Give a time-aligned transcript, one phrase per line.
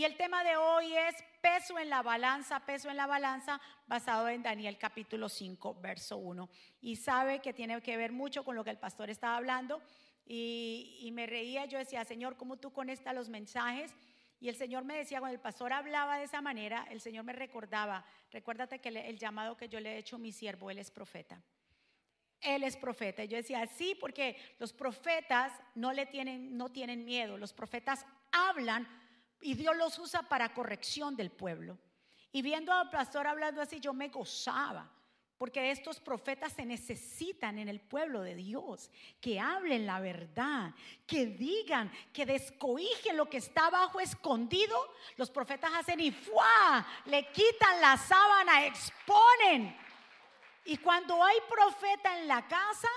[0.00, 4.30] Y el tema de hoy es peso en la balanza, peso en la balanza, basado
[4.30, 6.48] en Daniel capítulo 5, verso 1.
[6.80, 9.82] Y sabe que tiene que ver mucho con lo que el pastor estaba hablando.
[10.24, 13.94] Y, me reía, yo decía, Señor, ¿cómo tú conectas los mensajes?
[14.40, 17.34] Y el Señor me decía, cuando el pastor hablaba de esa manera, el Señor me
[17.34, 20.90] recordaba, recuérdate que el llamado que yo le he hecho a mi siervo, él es
[20.90, 21.42] profeta.
[22.40, 23.22] Él es profeta.
[23.22, 27.36] Y yo decía, sí, porque los profetas no le tienen, no tienen miedo.
[27.36, 28.88] Los profetas hablan
[29.40, 31.78] y Dios los usa para corrección del pueblo.
[32.32, 34.88] Y viendo al pastor hablando así, yo me gozaba,
[35.38, 38.90] porque estos profetas se necesitan en el pueblo de Dios,
[39.20, 40.74] que hablen la verdad,
[41.06, 44.76] que digan, que descoijen lo que está abajo escondido.
[45.16, 46.86] Los profetas hacen y ¡fuá!
[47.06, 49.76] Le quitan la sábana, exponen.
[50.66, 52.88] Y cuando hay profeta en la casa,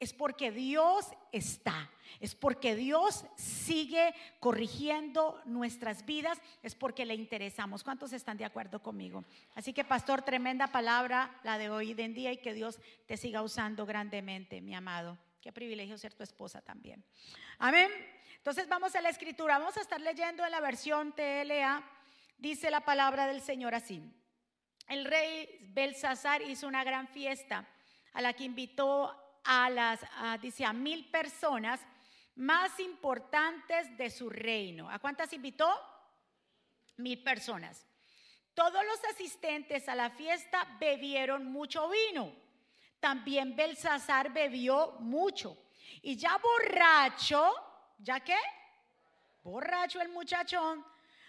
[0.00, 7.84] es porque Dios está es porque Dios sigue corrigiendo nuestras vidas, es porque le interesamos.
[7.84, 9.24] ¿Cuántos están de acuerdo conmigo?
[9.54, 13.42] Así que, pastor, tremenda palabra la de hoy en día y que Dios te siga
[13.42, 15.18] usando grandemente, mi amado.
[15.40, 17.04] Qué privilegio ser tu esposa también.
[17.58, 17.90] Amén.
[18.36, 21.82] Entonces vamos a la escritura, vamos a estar leyendo en la versión TLA,
[22.38, 24.02] dice la palabra del Señor así.
[24.88, 27.66] El rey Belsasar hizo una gran fiesta
[28.12, 30.00] a la que invitó a las,
[30.40, 31.80] dice, a mil personas
[32.40, 34.90] más importantes de su reino.
[34.90, 35.70] ¿A cuántas invitó?
[36.96, 37.86] Mil personas.
[38.54, 42.32] Todos los asistentes a la fiesta bebieron mucho vino.
[42.98, 45.56] También Belsasar bebió mucho.
[46.00, 47.54] Y ya borracho,
[47.98, 48.38] ¿ya qué?
[49.42, 50.84] Borracho el muchachón,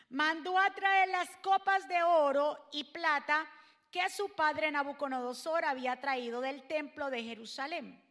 [0.10, 3.46] mandó a traer las copas de oro y plata
[3.92, 8.02] que su padre Nabucodonosor había traído del templo de Jerusalén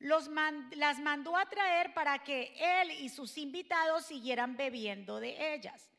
[0.00, 5.90] las mandó a traer para que él y sus invitados siguieran bebiendo de ellas.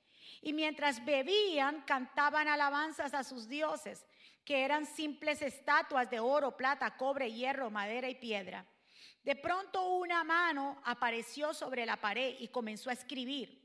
[0.41, 4.05] Y mientras bebían, cantaban alabanzas a sus dioses,
[4.43, 8.65] que eran simples estatuas de oro, plata, cobre, hierro, madera y piedra.
[9.23, 13.61] De pronto una mano apareció sobre la pared y comenzó a escribir.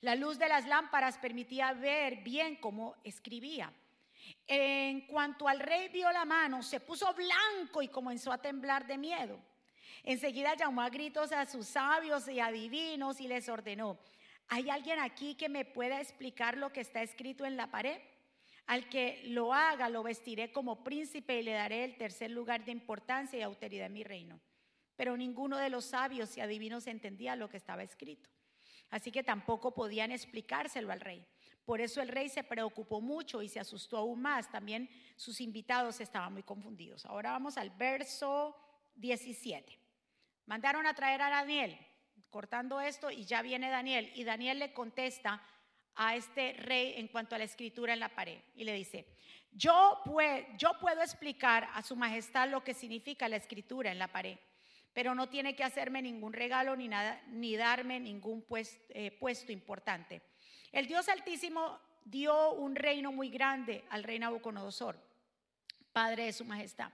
[0.00, 3.72] La luz de las lámparas permitía ver bien cómo escribía.
[4.48, 8.98] En cuanto al rey vio la mano, se puso blanco y comenzó a temblar de
[8.98, 9.38] miedo.
[10.06, 13.98] Enseguida llamó a gritos a sus sabios y adivinos y les ordenó,
[14.46, 18.00] ¿hay alguien aquí que me pueda explicar lo que está escrito en la pared?
[18.66, 22.70] Al que lo haga, lo vestiré como príncipe y le daré el tercer lugar de
[22.70, 24.40] importancia y autoridad en mi reino.
[24.94, 28.30] Pero ninguno de los sabios y adivinos entendía lo que estaba escrito.
[28.90, 31.26] Así que tampoco podían explicárselo al rey.
[31.64, 34.48] Por eso el rey se preocupó mucho y se asustó aún más.
[34.52, 37.04] También sus invitados estaban muy confundidos.
[37.06, 38.56] Ahora vamos al verso
[38.94, 39.85] 17.
[40.46, 41.78] Mandaron a traer a Daniel,
[42.30, 44.10] cortando esto, y ya viene Daniel.
[44.14, 45.42] Y Daniel le contesta
[45.96, 48.38] a este rey en cuanto a la escritura en la pared.
[48.54, 49.06] Y le dice,
[49.52, 50.02] yo,
[50.58, 54.38] yo puedo explicar a su majestad lo que significa la escritura en la pared,
[54.92, 58.44] pero no tiene que hacerme ningún regalo ni, nada, ni darme ningún
[58.90, 60.22] eh, puesto importante.
[60.72, 64.96] El Dios Altísimo dio un reino muy grande al rey Nabucodonosor,
[65.92, 66.92] padre de su majestad.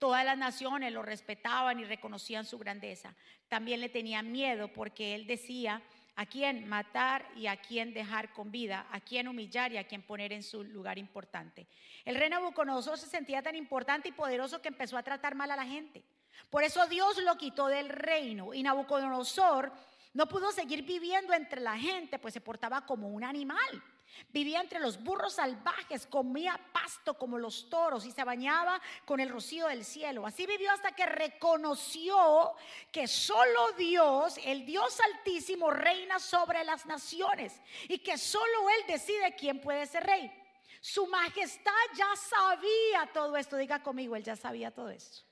[0.00, 3.14] Todas las naciones lo respetaban y reconocían su grandeza.
[3.48, 5.82] También le tenían miedo porque él decía
[6.16, 10.02] a quién matar y a quién dejar con vida, a quién humillar y a quién
[10.02, 11.66] poner en su lugar importante.
[12.06, 15.56] El rey Nabucodonosor se sentía tan importante y poderoso que empezó a tratar mal a
[15.56, 16.02] la gente.
[16.48, 19.70] Por eso Dios lo quitó del reino y Nabucodonosor
[20.14, 23.82] no pudo seguir viviendo entre la gente, pues se portaba como un animal.
[24.32, 29.28] Vivía entre los burros salvajes, comía pasto como los toros y se bañaba con el
[29.28, 30.26] rocío del cielo.
[30.26, 32.54] Así vivió hasta que reconoció
[32.92, 39.34] que solo Dios, el Dios altísimo, reina sobre las naciones y que solo Él decide
[39.36, 40.32] quién puede ser rey.
[40.80, 43.56] Su majestad ya sabía todo esto.
[43.56, 45.29] Diga conmigo, Él ya sabía todo esto.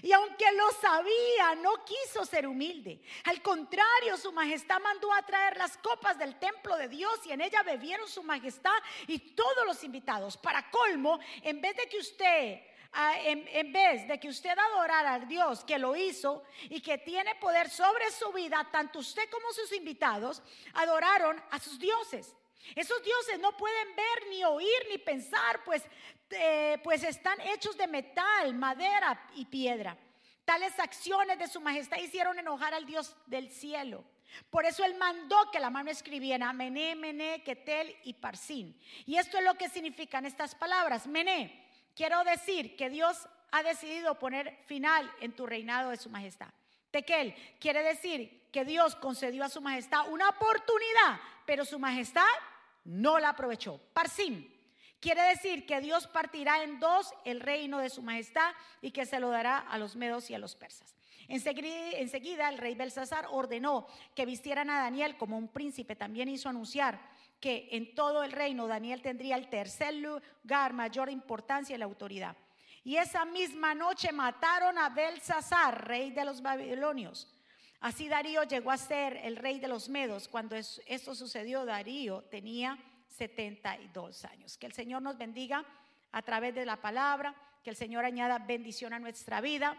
[0.00, 3.00] Y aunque lo sabía, no quiso ser humilde.
[3.24, 7.40] Al contrario, su majestad mandó a traer las copas del templo de Dios y en
[7.40, 8.72] ella bebieron su majestad
[9.06, 10.36] y todos los invitados.
[10.36, 12.60] Para colmo, en vez de que usted
[12.92, 17.34] ah, en, vez de que usted adorara al Dios que lo hizo y que tiene
[17.34, 20.42] poder sobre su vida, tanto usted como sus invitados
[20.74, 22.34] adoraron a sus dioses.
[22.74, 25.82] Esos dioses no pueden ver, ni oír, ni pensar, pues,
[26.30, 29.96] eh, pues están hechos de metal, madera y piedra.
[30.44, 34.04] Tales acciones de su majestad hicieron enojar al Dios del cielo.
[34.50, 38.78] Por eso él mandó que la mano escribiera Mené, Mené, Ketel y Parsin.
[39.06, 41.06] Y esto es lo que significan estas palabras.
[41.06, 46.48] Mené, quiero decir que Dios ha decidido poner final en tu reinado de su majestad.
[46.90, 52.22] Tequel quiere decir que Dios concedió a su majestad una oportunidad, pero su majestad
[52.84, 53.80] no la aprovechó.
[53.92, 54.48] Parsim
[55.00, 59.20] quiere decir que Dios partirá en dos el reino de su majestad y que se
[59.20, 60.94] lo dará a los medos y a los persas.
[61.28, 65.96] Enseguida, enseguida el rey Belsasar ordenó que vistieran a Daniel como un príncipe.
[65.96, 67.00] También hizo anunciar
[67.40, 72.36] que en todo el reino Daniel tendría el tercer lugar, mayor importancia y la autoridad.
[72.84, 77.28] Y esa misma noche mataron a Belsasar, rey de los babilonios.
[77.82, 80.28] Así Darío llegó a ser el rey de los medos.
[80.28, 84.56] Cuando esto sucedió, Darío tenía 72 años.
[84.56, 85.64] Que el Señor nos bendiga
[86.12, 87.34] a través de la palabra,
[87.64, 89.76] que el Señor añada bendición a nuestra vida.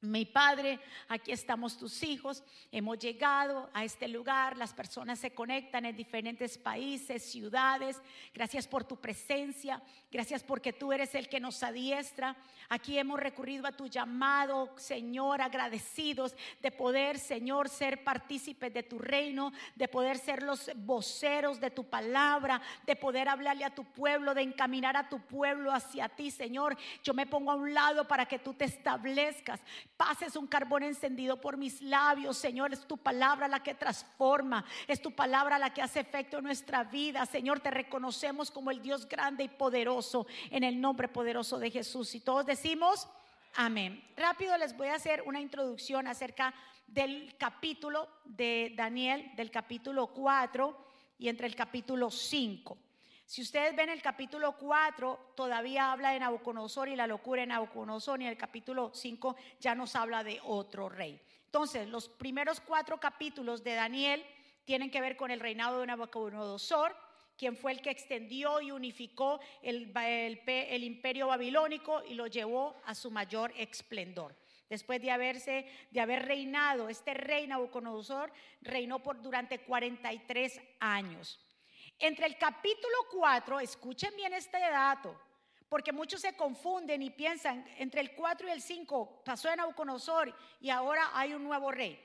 [0.00, 0.78] Mi Padre,
[1.08, 6.56] aquí estamos tus hijos, hemos llegado a este lugar, las personas se conectan en diferentes
[6.56, 8.00] países, ciudades.
[8.32, 12.36] Gracias por tu presencia, gracias porque tú eres el que nos adiestra.
[12.68, 19.00] Aquí hemos recurrido a tu llamado, Señor, agradecidos de poder, Señor, ser partícipes de tu
[19.00, 24.32] reino, de poder ser los voceros de tu palabra, de poder hablarle a tu pueblo,
[24.32, 26.76] de encaminar a tu pueblo hacia ti, Señor.
[27.02, 29.60] Yo me pongo a un lado para que tú te establezcas
[29.98, 32.72] pases un carbón encendido por mis labios, Señor.
[32.72, 36.84] Es tu palabra la que transforma, es tu palabra la que hace efecto en nuestra
[36.84, 37.26] vida.
[37.26, 42.14] Señor, te reconocemos como el Dios grande y poderoso en el nombre poderoso de Jesús.
[42.14, 43.08] Y todos decimos,
[43.56, 44.02] amén.
[44.16, 46.54] Rápido les voy a hacer una introducción acerca
[46.86, 50.86] del capítulo de Daniel, del capítulo 4
[51.18, 52.78] y entre el capítulo 5.
[53.28, 58.22] Si ustedes ven el capítulo 4, todavía habla de Nabucodonosor y la locura de Nabucodonosor,
[58.22, 61.20] y el capítulo 5 ya nos habla de otro rey.
[61.44, 64.24] Entonces, los primeros cuatro capítulos de Daniel
[64.64, 66.96] tienen que ver con el reinado de Nabucodonosor,
[67.36, 72.94] quien fue el que extendió y unificó el, el, imperio babilónico y lo llevó a
[72.94, 74.34] su mayor esplendor.
[74.70, 78.32] Después de haberse, de haber reinado, este rey Nabucodonosor
[78.62, 81.38] reinó por durante 43 años.
[81.98, 85.20] Entre el capítulo 4, escuchen bien este dato,
[85.68, 90.32] porque muchos se confunden y piensan, entre el 4 y el 5 pasó en Nabucodonosor
[90.60, 92.00] y ahora hay un nuevo rey.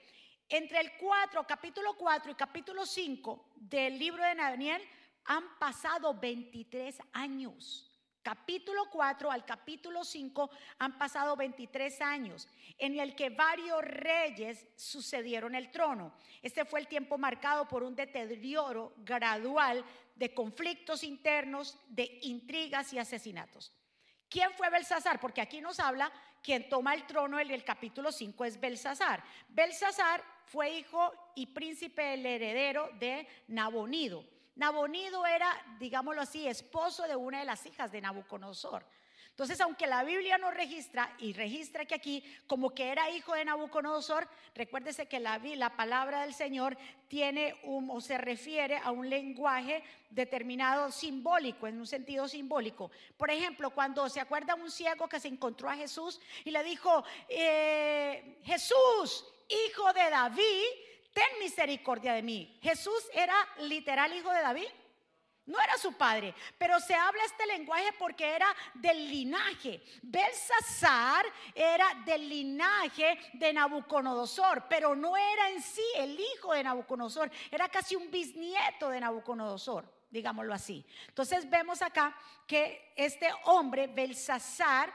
[0.50, 4.82] Entre el 4, capítulo 4 y capítulo 5 del libro de Daniel
[5.26, 7.93] han pasado 23 años
[8.24, 10.50] capítulo 4 al capítulo 5
[10.80, 12.48] han pasado 23 años
[12.78, 16.14] en el que varios reyes sucedieron el trono.
[16.42, 19.84] Este fue el tiempo marcado por un deterioro gradual
[20.16, 23.72] de conflictos internos, de intrigas y asesinatos.
[24.30, 25.20] ¿Quién fue Belsasar?
[25.20, 26.12] Porque aquí nos habla
[26.42, 29.24] quien toma el trono en el capítulo 5 es Belsasar.
[29.48, 34.33] Belsasar fue hijo y príncipe el heredero de Nabonido.
[34.56, 38.86] Nabonido era, digámoslo así, esposo de una de las hijas de Nabucodonosor.
[39.34, 43.44] Entonces, aunque la Biblia no registra y registra que aquí como que era hijo de
[43.44, 46.78] Nabucodonosor, recuérdese que la, la palabra del Señor
[47.08, 52.92] tiene un, o se refiere a un lenguaje determinado simbólico, en un sentido simbólico.
[53.18, 57.04] Por ejemplo, cuando se acuerda un ciego que se encontró a Jesús y le dijo,
[57.28, 60.64] eh, Jesús, hijo de David,
[61.14, 62.60] ten misericordia de mí.
[62.62, 64.68] Jesús era literal hijo de David.
[65.46, 69.84] No era su padre, pero se habla este lenguaje porque era del linaje.
[70.02, 77.30] Belsasar era del linaje de Nabucodonosor, pero no era en sí el hijo de Nabucodonosor,
[77.52, 80.86] era casi un bisnieto de Nabucodonosor, digámoslo así.
[81.10, 82.16] Entonces vemos acá
[82.48, 84.94] que este hombre, Belsasar,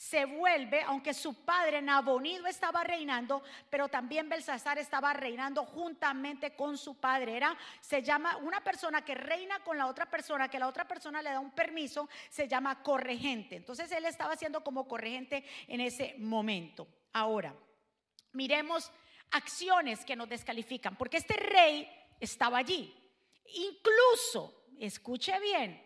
[0.00, 6.78] se vuelve, aunque su padre Nabonido estaba reinando, pero también Belsasar estaba reinando juntamente con
[6.78, 7.36] su padre.
[7.36, 11.20] Era, se llama una persona que reina con la otra persona, que la otra persona
[11.20, 13.56] le da un permiso, se llama corregente.
[13.56, 16.88] Entonces él estaba siendo como corregente en ese momento.
[17.12, 17.54] Ahora,
[18.32, 18.90] miremos
[19.32, 21.86] acciones que nos descalifican, porque este rey
[22.18, 22.90] estaba allí.
[23.44, 25.78] Incluso, escuche bien,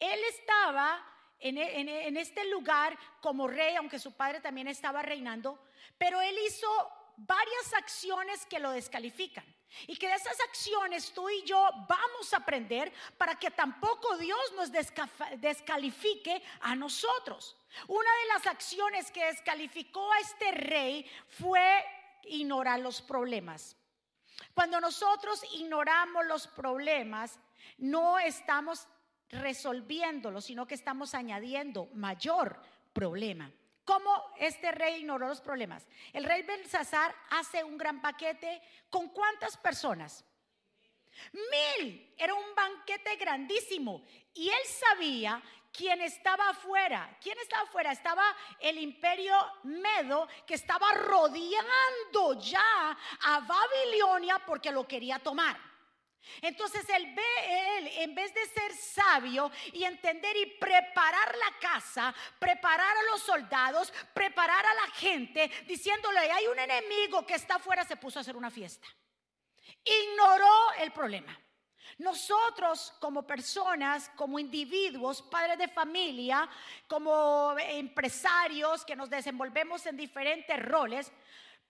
[0.00, 1.09] él estaba
[1.40, 5.58] e, en, este lugar como rey, aunque su padre también estaba reinando,
[5.96, 6.68] pero él hizo
[7.16, 9.44] varias acciones que lo descalifican.
[9.86, 14.52] Y que de esas acciones tú y yo vamos a aprender para que tampoco Dios
[14.56, 14.70] nos
[15.40, 17.56] descalifique a nosotros.
[17.86, 21.84] Una de las acciones que descalificó a este rey fue
[22.24, 23.76] ignorar los problemas.
[24.54, 27.38] Cuando nosotros ignoramos los problemas,
[27.78, 28.88] no estamos
[29.30, 32.60] resolviéndolo, sino que estamos añadiendo mayor
[32.92, 33.50] problema.
[33.84, 35.86] ¿Cómo este rey ignoró los problemas?
[36.12, 40.24] El rey Belsasar hace un gran paquete con cuántas personas?
[41.32, 42.14] Mil.
[42.16, 44.04] Era un banquete grandísimo.
[44.34, 47.16] Y él sabía quién estaba afuera.
[47.20, 47.92] ¿Quién estaba afuera?
[47.92, 48.24] Estaba
[48.60, 49.34] el imperio
[49.64, 55.69] Medo que estaba rodeando ya a Babilonia porque lo quería tomar.
[56.42, 62.14] Entonces él ve, él, en vez de ser sabio y entender y preparar la casa,
[62.38, 67.84] preparar a los soldados, preparar a la gente, diciéndole, hay un enemigo que está afuera,
[67.84, 68.86] se puso a hacer una fiesta.
[69.84, 71.38] Ignoró el problema.
[71.98, 76.48] Nosotros como personas, como individuos, padres de familia,
[76.86, 81.12] como empresarios que nos desenvolvemos en diferentes roles,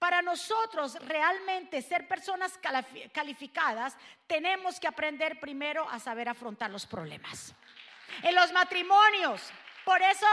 [0.01, 2.59] para nosotros realmente ser personas
[3.13, 3.95] calificadas,
[4.27, 7.55] tenemos que aprender primero a saber afrontar los problemas.
[8.23, 9.43] En los matrimonios,
[9.85, 10.27] por eso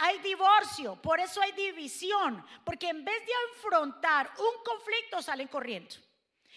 [0.00, 5.94] hay divorcio, por eso hay división, porque en vez de afrontar un conflicto salen corriendo.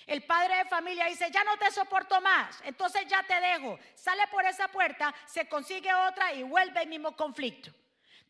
[0.07, 3.77] El padre de familia dice, ya no te soporto más, entonces ya te dejo.
[3.93, 7.71] Sale por esa puerta, se consigue otra y vuelve el mismo conflicto.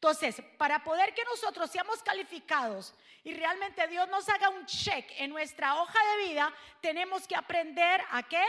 [0.01, 2.91] Entonces, para poder que nosotros seamos calificados
[3.23, 8.01] y realmente Dios nos haga un check en nuestra hoja de vida, tenemos que aprender
[8.09, 8.43] a qué?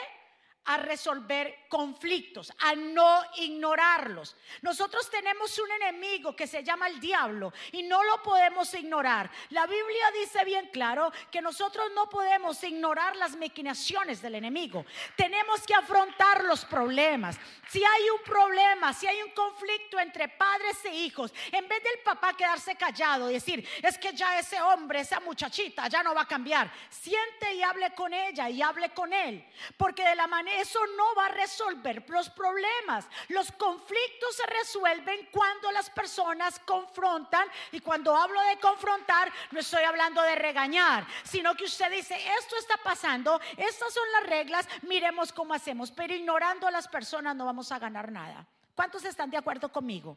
[0.65, 4.37] A resolver conflictos, a no ignorarlos.
[4.61, 9.31] Nosotros tenemos un enemigo que se llama el diablo y no lo podemos ignorar.
[9.51, 14.85] La Biblia dice bien claro que nosotros no podemos ignorar las maquinaciones del enemigo.
[15.17, 17.39] Tenemos que afrontar los problemas.
[17.69, 22.03] Si hay un problema, si hay un conflicto entre padres e hijos, en vez del
[22.05, 26.23] papá quedarse callado y decir, es que ya ese hombre, esa muchachita ya no va
[26.23, 29.45] a cambiar, siente y hable con ella y hable con él,
[29.77, 33.07] porque de la manera eso no va a resolver los problemas.
[33.29, 39.85] Los conflictos se resuelven cuando las personas confrontan y cuando hablo de confrontar no estoy
[39.85, 45.33] hablando de regañar, sino que usted dice, esto está pasando, estas son las reglas, miremos
[45.33, 48.47] cómo hacemos, pero ignorando a las personas no vamos a ganar nada.
[48.75, 50.17] ¿Cuántos están de acuerdo conmigo?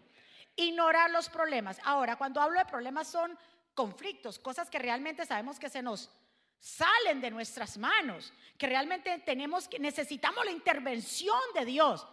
[0.56, 1.80] Ignorar los problemas.
[1.84, 3.38] Ahora, cuando hablo de problemas son
[3.74, 6.10] conflictos, cosas que realmente sabemos que se nos
[6.60, 12.08] salen de nuestras manos, que realmente tenemos que necesitamos la intervención de Dios.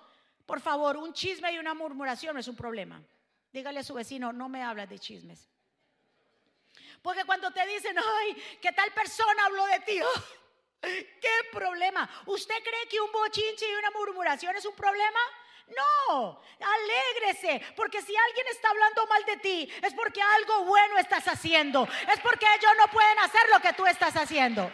[0.47, 3.03] Por favor, un chisme y una murmuración no es un problema.
[3.53, 5.49] Dígale a su vecino, no me hablas de chismes.
[7.03, 10.01] Porque cuando te dicen, ay, que tal persona habló de ti,
[10.81, 12.09] ¿qué problema?
[12.27, 15.21] ¿Usted cree que un bochinche y una murmuración es un problema?
[15.77, 21.27] No, alégrese, porque si alguien está hablando mal de ti, es porque algo bueno estás
[21.29, 24.71] haciendo, es porque ellos no pueden hacer lo que tú estás haciendo.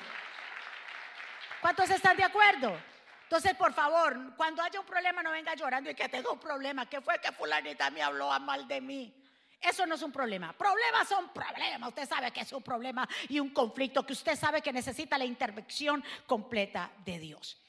[1.61, 2.79] ¿Cuántos están de acuerdo?
[3.25, 6.89] Entonces, por favor, cuando haya un problema, no venga llorando y que tengo un problema,
[6.89, 9.15] que fue que fulanita me habló mal de mí.
[9.61, 10.53] Eso no es un problema.
[10.53, 11.89] Problemas son problemas.
[11.89, 15.25] Usted sabe que es un problema y un conflicto que usted sabe que necesita la
[15.25, 17.61] intervención completa de Dios.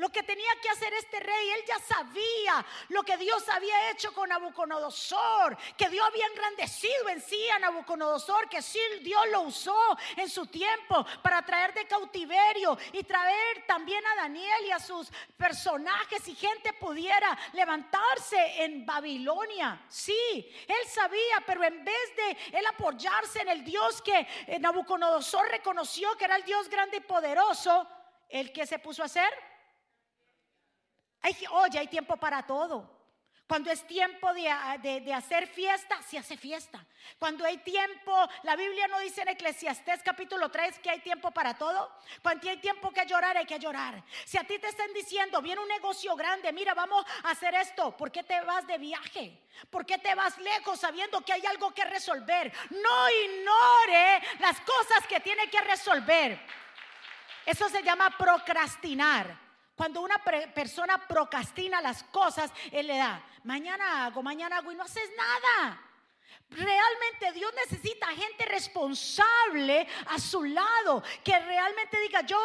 [0.00, 4.14] Lo que tenía que hacer este rey, él ya sabía lo que Dios había hecho
[4.14, 9.98] con Nabucodonosor, que Dios había engrandecido en sí a Nabucodonosor, que sí Dios lo usó
[10.16, 15.12] en su tiempo para traer de cautiverio y traer también a Daniel y a sus
[15.36, 19.84] personajes y gente pudiera levantarse en Babilonia.
[19.86, 25.46] Sí, él sabía, pero en vez de él apoyarse en el Dios que eh, Nabucodonosor
[25.50, 27.86] reconoció que era el Dios grande y poderoso,
[28.30, 29.49] ¿el que se puso a hacer?
[31.22, 33.00] Hay, oye, hay tiempo para todo.
[33.50, 36.86] Cuando es tiempo ah, de, hacer fiesta, se hace fiesta.
[37.18, 41.54] Cuando hay tiempo, la Biblia no dice en Eclesiastés capítulo 3 que hay tiempo para
[41.54, 41.90] todo.
[42.22, 44.04] Cuando hay tiempo que llorar, hay que llorar.
[44.24, 47.96] Si a ti te están diciendo, viene un negocio grande, mira, vamos a hacer esto,
[47.96, 49.40] ¿por qué te vas de viaje?
[49.68, 52.52] ¿Por qué te vas lejos sabiendo que hay algo que resolver?
[52.70, 56.40] No ignore las cosas que tiene que resolver.
[57.44, 59.49] Eso se llama procrastinar.
[59.80, 64.82] Cuando una persona procrastina las cosas, Él le da, mañana hago, mañana hago y no
[64.82, 65.80] haces nada.
[66.50, 72.38] Realmente Dios necesita gente responsable a su lado, que realmente diga, yo,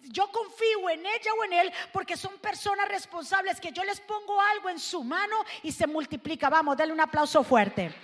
[0.00, 4.40] yo confío en ella o en él, porque son personas responsables, que yo les pongo
[4.40, 6.50] algo en su mano y se multiplica.
[6.50, 7.94] Vamos, dale un aplauso fuerte.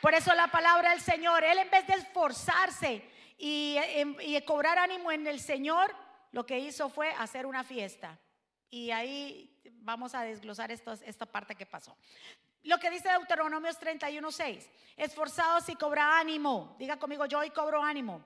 [0.00, 3.04] Por eso la palabra del Señor, Él en vez de esforzarse
[3.36, 3.76] y,
[4.22, 5.94] y cobrar ánimo en el Señor,
[6.32, 8.18] lo que hizo fue hacer una fiesta.
[8.70, 11.96] Y ahí vamos a desglosar esta parte que pasó.
[12.62, 16.76] Lo que dice Deuteronomios 31:6, esforzados y cobra ánimo.
[16.78, 18.22] Diga conmigo, yo hoy cobro ánimo.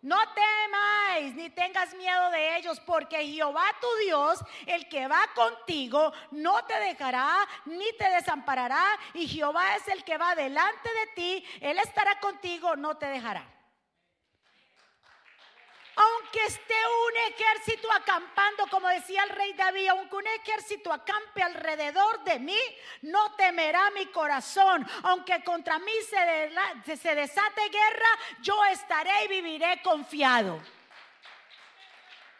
[0.00, 6.12] No temáis ni tengas miedo de ellos, porque Jehová tu Dios, el que va contigo,
[6.30, 8.98] no te dejará ni te desamparará.
[9.14, 13.50] Y Jehová es el que va delante de ti, Él estará contigo, no te dejará.
[15.96, 22.24] Aunque esté un ejército acampando, como decía el rey David, aunque un ejército acampe alrededor
[22.24, 22.58] de mí,
[23.02, 24.84] no temerá mi corazón.
[25.04, 28.08] Aunque contra mí se, desate guerra,
[28.42, 30.60] yo estaré y viviré confiado.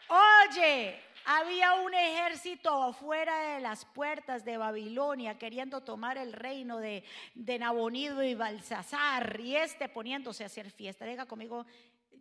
[0.09, 7.05] Oye, había un ejército afuera de las puertas de Babilonia queriendo tomar el reino de,
[7.35, 11.07] de Nabonido y Balsasar y este poniéndose a hacer fiesta.
[11.07, 11.65] Diga conmigo,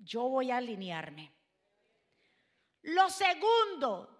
[0.01, 1.31] yo voy a alinearme.
[2.83, 4.13] Lo segundo,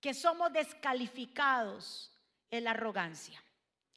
[0.00, 2.10] que somos descalificados
[2.50, 3.42] es la arrogancia,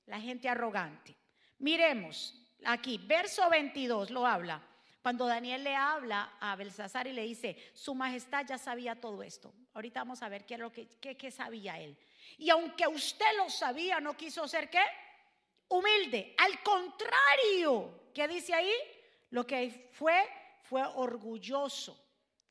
[0.06, 1.16] la gente arrogante.
[1.60, 4.62] Miremos aquí, verso 22 lo habla.
[5.02, 9.54] Cuando Daniel le habla a Belsasar y le dice, su majestad ya sabía todo esto.
[9.74, 11.98] Ahorita vamos a ver qué, lo que, sabía él.
[12.38, 14.84] Y aunque usted lo sabía, no quiso ser qué?
[15.68, 16.36] Humilde.
[16.38, 18.72] Al contrario, ¿qué dice ahí?
[19.32, 20.24] Lo que fue
[20.74, 22.04] fue orgulloso,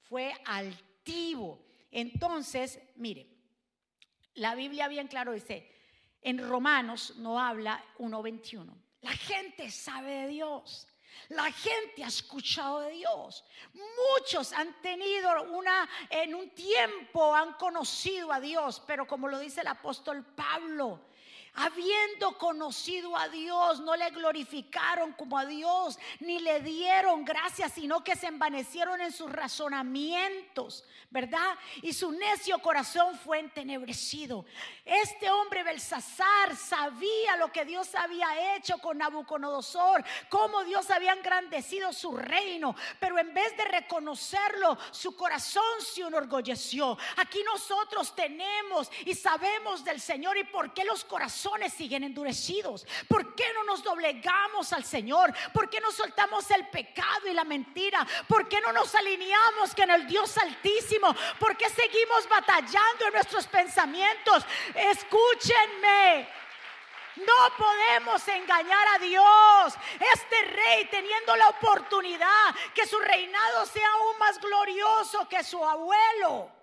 [0.08, 1.66] fue altivo.
[1.90, 3.26] Entonces, mire,
[4.34, 5.68] la Biblia bien claro dice,
[6.20, 8.72] en Romanos no habla 1.21.
[9.00, 10.86] La gente sabe de Dios.
[11.30, 13.44] La gente ha escuchado de Dios.
[13.74, 19.62] Muchos han tenido una, en un tiempo han conocido a Dios, pero como lo dice
[19.62, 21.06] el apóstol Pablo,
[21.54, 28.02] habiendo conocido a Dios, no le glorificaron como a Dios, ni le dieron gracias, sino
[28.02, 31.58] que se envanecieron en sus razonamientos, ¿verdad?
[31.82, 34.46] Y su necio corazón fue entenebrecido.
[34.84, 41.92] Este hombre Belsasar sabía lo que Dios había hecho con Nabucodonosor, cómo Dios había engrandecido
[41.92, 46.96] su reino, pero en vez de reconocerlo, su corazón se enorgulleció.
[47.18, 52.86] Aquí nosotros tenemos y sabemos del Señor y por qué los corazones siguen endurecidos?
[53.08, 55.32] ¿Por qué no nos doblegamos al Señor?
[55.52, 58.06] ¿Por qué no soltamos el pecado y la mentira?
[58.28, 61.14] ¿Por qué no nos alineamos con el Dios Altísimo?
[61.38, 64.44] ¿Por qué seguimos batallando en nuestros pensamientos?
[64.74, 66.28] Escúchenme.
[67.16, 69.74] No podemos engañar a Dios.
[70.14, 76.61] Este rey teniendo la oportunidad que su reinado sea aún más glorioso que su abuelo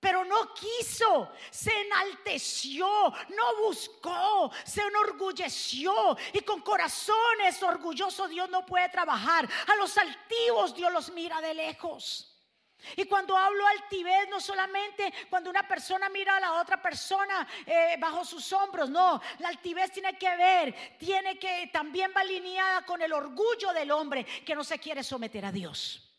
[0.00, 2.86] pero no quiso, se enalteció,
[3.28, 9.48] no buscó, se enorgulleció y con corazones orgullosos Dios no puede trabajar.
[9.66, 12.26] A los altivos Dios los mira de lejos.
[12.96, 17.96] Y cuando hablo altivez, no solamente cuando una persona mira a la otra persona eh,
[17.98, 23.02] bajo sus hombros, no, la altivez tiene que ver, tiene que también va alineada con
[23.02, 26.10] el orgullo del hombre que no se quiere someter a Dios,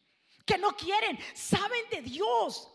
[0.45, 2.71] que no quieren, saben de Dios,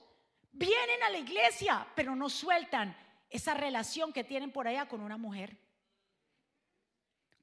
[0.57, 2.97] Vienen a la iglesia, pero no sueltan
[3.29, 5.55] esa relación que tienen por allá con una mujer.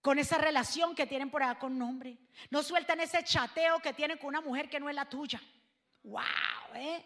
[0.01, 2.17] Con esa relación que tienen por allá con un hombre.
[2.49, 5.39] No sueltan ese chateo que tienen con una mujer que no es la tuya.
[6.01, 6.21] ¡Wow!
[6.73, 7.05] ¿eh?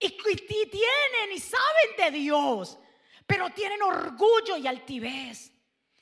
[0.00, 2.80] Y, y tienen y saben de Dios,
[3.28, 5.52] pero tienen orgullo y altivez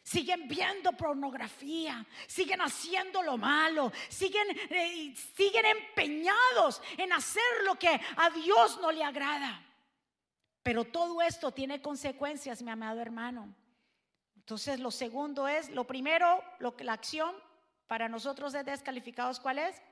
[0.07, 8.01] siguen viendo pornografía, siguen haciendo lo malo, siguen, eh, siguen empeñados en hacer lo que
[8.17, 9.61] a Dios no le agrada.
[10.63, 13.53] Pero todo esto tiene consecuencias, mi amado hermano.
[14.37, 17.35] Entonces, lo segundo es, lo primero, lo la acción
[17.89, 19.83] para nosotros es descalificados, ¿cuál es?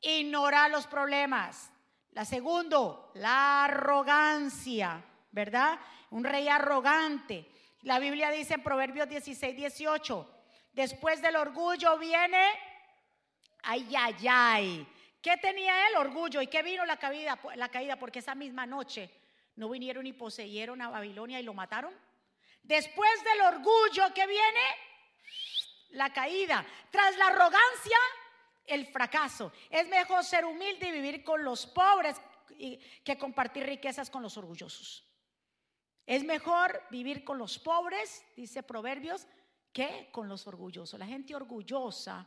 [0.00, 1.70] Ignorar los problemas.
[2.12, 5.78] La segundo, la arrogancia, ¿verdad?
[6.10, 7.46] Un rey arrogante.
[7.82, 10.34] La Biblia dice en Proverbios 16, 18,
[10.72, 12.44] después del orgullo viene,
[13.62, 14.88] ay, ay, ay.
[15.22, 15.96] ¿Qué tenía él?
[15.96, 16.40] Orgullo.
[16.40, 17.38] ¿Y qué vino la caída?
[17.56, 19.10] La caída porque esa misma noche
[19.56, 21.94] no vinieron y poseyeron a Babilonia y lo mataron.
[22.62, 24.60] Después del orgullo que viene,
[25.90, 26.64] la caída.
[26.90, 27.98] Tras la arrogancia,
[28.66, 29.52] el fracaso.
[29.70, 32.16] Es mejor ser humilde y vivir con los pobres
[33.04, 35.07] que compartir riquezas con los orgullosos.
[36.08, 39.26] Es mejor vivir con los pobres, dice Proverbios,
[39.74, 40.98] que con los orgullosos.
[40.98, 42.26] La gente orgullosa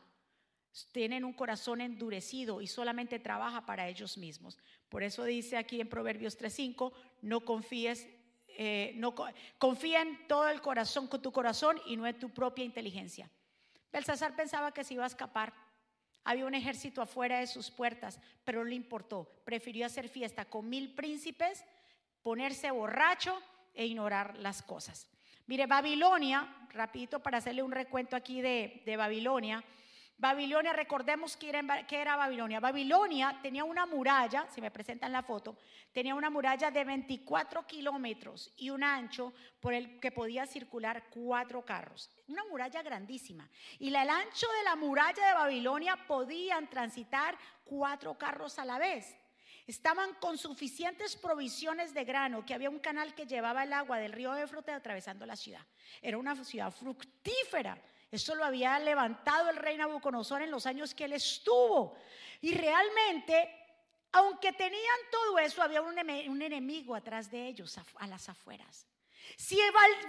[0.91, 4.59] tiene un corazón endurecido y solamente trabaja para ellos mismos.
[4.87, 8.07] Por eso dice aquí en Proverbios 3:5, no confíes,
[8.49, 9.15] eh, no
[9.57, 13.31] confía en todo el corazón con tu corazón y no en tu propia inteligencia.
[13.91, 15.55] Belsasar pensaba que se iba a escapar.
[16.23, 19.41] Había un ejército afuera de sus puertas, pero no le importó.
[19.43, 21.65] Prefirió hacer fiesta con mil príncipes,
[22.21, 23.41] ponerse borracho
[23.73, 25.07] e ignorar las cosas.
[25.47, 29.63] Mire, Babilonia, rapidito para hacerle un recuento aquí de, Babilonia,
[30.17, 32.59] Babilonia, recordemos que era, que era Babilonia.
[32.59, 35.57] Babilonia tenía una muralla, si me presentan la foto,
[35.91, 41.65] tenía una muralla de 24 kilómetros y un ancho por el que podía circular cuatro
[41.65, 42.11] carros.
[42.27, 43.49] Una muralla grandísima.
[43.79, 49.15] Y el ancho de la muralla de Babilonia podían transitar cuatro carros a la vez.
[49.67, 54.11] Estaban con suficientes provisiones de grano, que había un canal que llevaba el agua del
[54.11, 55.65] río Éfrote atravesando la ciudad.
[56.01, 57.81] Era una ciudad fructífera.
[58.11, 61.95] Eso lo había levantado el rey Nabucodonosor en los años que él estuvo.
[62.41, 63.49] Y realmente,
[64.11, 65.97] aunque tenían todo eso, había un,
[66.41, 68.85] enemigo atrás de ellos, a, las afueras.
[69.37, 69.57] Si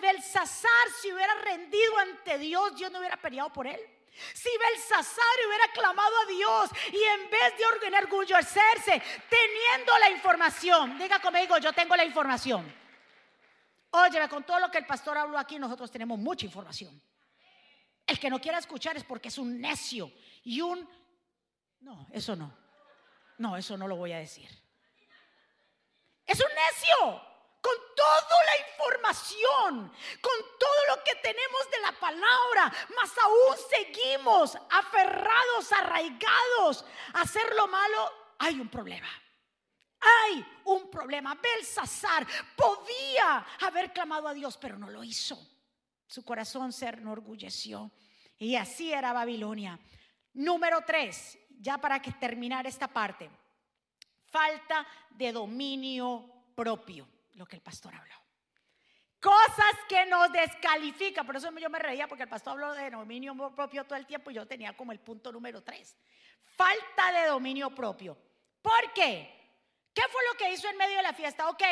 [0.00, 3.80] Belsasar se hubiera rendido ante Dios, Dios no hubiera peleado por él.
[4.12, 11.20] Si Belsasar hubiera clamado a Dios y en vez de enorgullecerse, teniendo la información, diga
[11.20, 12.72] conmigo, yo tengo la información.
[13.90, 17.00] Óyeme, con todo lo que el pastor habló aquí, nosotros tenemos mucha información.
[18.06, 20.12] El que no quiera escuchar es porque es un necio
[20.44, 20.88] y un...
[21.80, 22.56] No, eso no.
[23.38, 24.48] No, eso no lo voy a decir.
[26.26, 27.31] Es un necio
[27.62, 34.58] con toda la información, con todo lo que tenemos de la palabra, más aún seguimos
[34.68, 39.08] aferrados, arraigados a hacer lo malo, hay un problema.
[40.00, 41.36] Hay un problema.
[41.36, 45.38] Belsasar podía haber clamado a Dios, pero no lo hizo.
[46.06, 47.92] Su corazón se enorgulleció.
[48.36, 49.78] Y así era Babilonia.
[50.34, 53.30] Número tres, ya para que terminar esta parte.
[54.24, 58.14] Falta de dominio propio, lo que el pastor habló.
[59.20, 61.24] Cosas que nos descalifican.
[61.24, 64.30] Por eso yo me reía porque el pastor habló de dominio propio todo el tiempo
[64.30, 65.96] y yo tenía como el punto número tres.
[66.56, 68.18] Falta de dominio propio.
[68.60, 69.42] ¿Por qué?
[69.94, 71.48] ¿Qué fue lo que hizo en medio de la fiesta?
[71.48, 71.62] Ok,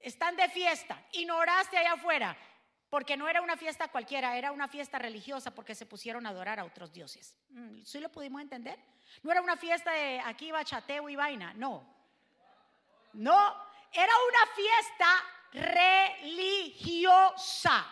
[0.00, 2.36] están de fiesta, ignoraste allá afuera.
[2.90, 6.60] Porque no era una fiesta cualquiera, era una fiesta religiosa porque se pusieron a adorar
[6.60, 7.36] a otros dioses.
[7.48, 8.78] Mm, ¿Sí lo pudimos entender?
[9.22, 11.84] No era una fiesta de aquí bachateo y vaina, no.
[13.14, 13.65] No,
[13.96, 15.24] era una fiesta
[16.22, 17.86] religiosa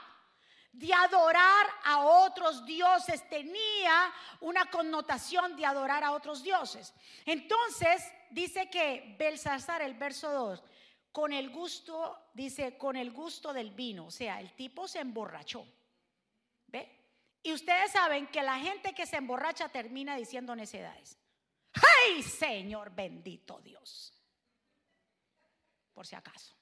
[0.73, 6.93] de adorar a otros dioses, tenía una connotación de adorar a otros dioses.
[7.25, 10.65] Entonces, dice que Belsasar, el verso 2,
[11.13, 14.07] con el gusto, dice, con el gusto del vino.
[14.07, 15.65] O sea, el tipo se emborrachó.
[16.67, 16.91] ¿Ve?
[17.41, 21.17] Y ustedes saben que la gente que se emborracha termina diciendo necedades.
[21.73, 24.13] ¡Ay, Señor bendito Dios!
[25.95, 26.55] Por si acaso.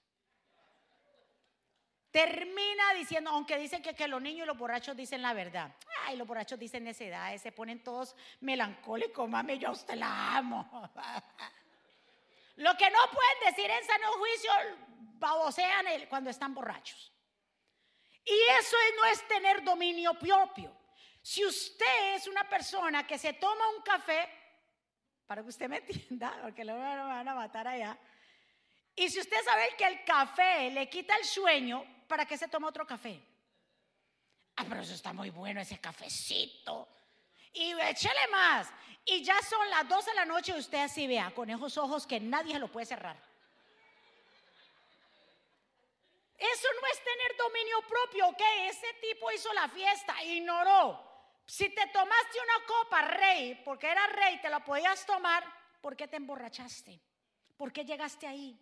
[2.12, 5.74] Termina diciendo, aunque dicen que, los niños y los borrachos dicen la verdad.
[6.04, 10.68] Ay, los borrachos dicen necedades, se ponen todos melancólicos, mami, yo a usted la amo.
[12.56, 14.50] Lo que no pueden decir en sano juicio,
[15.14, 17.10] babosean cuando están borrachos.
[18.26, 20.70] Y eso no es tener dominio propio.
[21.22, 24.28] Si usted es una persona que se toma un café,
[25.26, 27.96] para que usted me entienda, porque lo van a matar allá,
[28.94, 32.68] y si usted sabe que el café le quita el sueño, ¿para qué se toma
[32.68, 33.20] otro café?
[34.56, 36.88] Ah, pero eso está muy bueno, ese cafecito.
[37.54, 38.68] Y échele más.
[39.04, 42.06] Y ya son las 12 de la noche y usted así vea, con esos ojos
[42.06, 43.16] que nadie se lo puede cerrar.
[46.38, 48.42] Eso no es tener dominio propio, ¿ok?
[48.62, 51.12] Ese tipo hizo la fiesta, ignoró.
[51.46, 55.44] Si te tomaste una copa, rey, porque era rey, te la podías tomar,
[55.80, 57.00] ¿por qué te emborrachaste?
[57.56, 58.58] ¿Por qué llegaste ahí?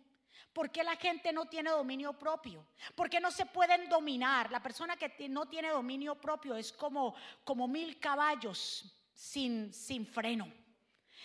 [0.53, 2.65] ¿Por qué la gente no tiene dominio propio?
[2.95, 4.51] ¿Por qué no se pueden dominar?
[4.51, 10.51] La persona que no tiene dominio propio es como, como mil caballos sin, sin freno.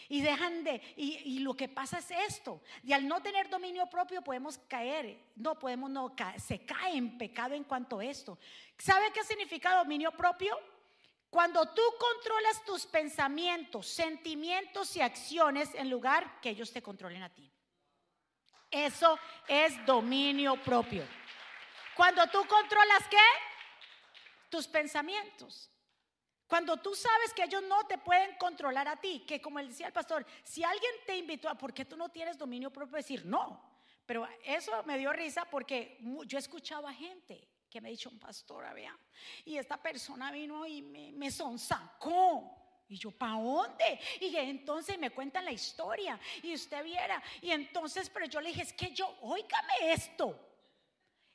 [0.09, 4.22] Y dejan de, y, lo que pasa es esto, y al no tener dominio propio
[4.22, 8.38] podemos caer, no podemos, no, se cae en pecado en cuanto a esto.
[8.79, 10.57] ¿Sabe qué significa dominio propio?
[11.29, 17.35] Cuando tú controlas tus pensamientos, sentimientos y acciones en lugar que ellos te controlen a
[17.35, 17.50] ti.
[18.70, 21.05] Eso es dominio propio.
[21.94, 23.16] Cuando tú controlas qué?
[24.50, 25.70] Tus pensamientos.
[26.46, 29.92] Cuando tú sabes que ellos no te pueden controlar a ti, que como decía el
[29.92, 32.96] pastor, si alguien te invitó a, ¿por qué tú no tienes dominio propio?
[32.96, 33.76] Decir, no.
[34.05, 38.72] Pero eso me dio risa porque yo escuchaba gente que me ha dicho un pastor,
[38.72, 38.96] vea,
[39.44, 42.65] y esta persona vino y me, me sonsacó.
[42.88, 43.99] Y yo, ¿para dónde?
[44.20, 47.20] Y entonces me cuentan la historia y usted viera.
[47.40, 50.38] Y entonces, pero yo le dije, es que yo, óigame esto.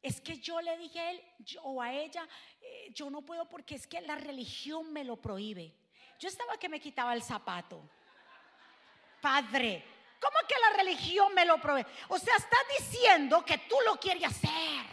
[0.01, 1.23] Es que yo le dije a él
[1.61, 2.27] o a ella,
[2.59, 5.75] eh, yo no puedo porque es que la religión me lo prohíbe.
[6.17, 7.81] Yo estaba que me quitaba el zapato.
[9.21, 9.83] Padre,
[10.19, 11.87] ¿cómo que la religión me lo prohíbe?
[12.07, 14.85] O sea, estás diciendo que tú lo quieres hacer.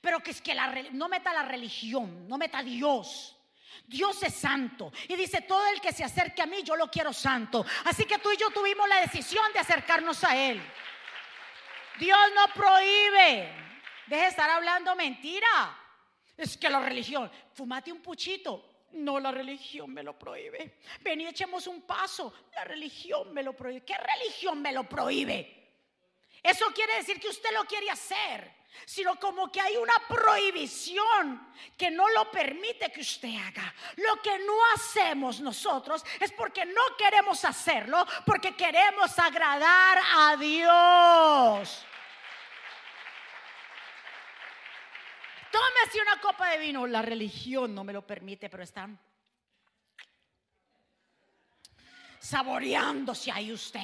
[0.00, 3.36] Pero que es que la, no meta la religión, no meta Dios.
[3.86, 7.12] Dios es santo y dice, todo el que se acerque a mí, yo lo quiero
[7.12, 7.64] santo.
[7.84, 10.62] Así que tú y yo tuvimos la decisión de acercarnos a Él.
[11.98, 13.52] Dios no prohíbe.
[14.06, 15.78] Deje de estar hablando mentira.
[16.36, 18.66] Es que la religión, fumate un puchito.
[18.92, 20.78] No, la religión me lo prohíbe.
[21.00, 22.32] Ven y echemos un paso.
[22.54, 23.84] La religión me lo prohíbe.
[23.84, 25.60] ¿Qué religión me lo prohíbe?
[26.42, 28.50] Eso quiere decir que usted lo quiere hacer,
[28.86, 33.74] sino como que hay una prohibición que no lo permite que usted haga.
[33.96, 41.86] Lo que no hacemos nosotros es porque no queremos hacerlo, porque queremos agradar a Dios.
[45.50, 46.86] Tómese una copa de vino.
[46.86, 48.98] La religión no me lo permite, pero están
[52.20, 53.80] saboreándose ahí usted.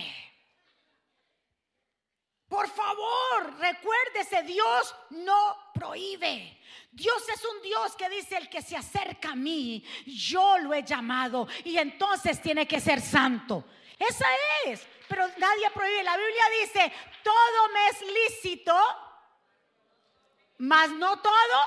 [2.48, 6.61] Por favor, recuérdese, Dios no prohíbe.
[6.92, 10.82] Dios es un Dios que dice, el que se acerca a mí, yo lo he
[10.82, 13.64] llamado y entonces tiene que ser santo.
[13.98, 14.26] Esa
[14.66, 16.04] es, pero nadie prohíbe.
[16.04, 18.74] La Biblia dice, todo me es lícito,
[20.59, 21.61] mas no todo.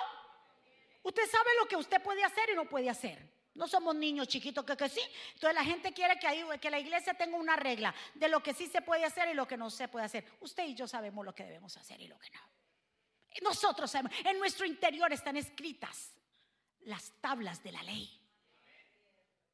[1.04, 3.38] Usted sabe lo que usted puede hacer y no puede hacer.
[3.60, 5.02] No somos niños chiquitos que, sí.
[5.34, 8.67] Entonces la gente quiere que, que la iglesia tenga una regla de lo que sí
[8.67, 10.24] se puede hacer y lo que no se puede hacer.
[10.39, 12.39] Usted y yo sabemos lo que debemos hacer y lo que no.
[13.41, 16.13] Nosotros sabemos, en nuestro interior están escritas
[16.86, 18.10] las tablas de la ley.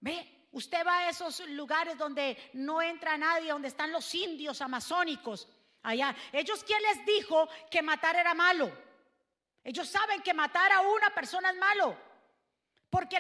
[0.02, 0.50] ¿Ve?
[0.52, 5.48] Usted va a esos lugares donde no entra nadie, donde están los indios amazónicos.
[5.82, 6.16] Allá.
[6.32, 8.72] Ellos, ¿quién les dijo que matar era malo?
[9.64, 12.05] Ellos saben que matar a una persona es malo.
[12.96, 13.18] Porque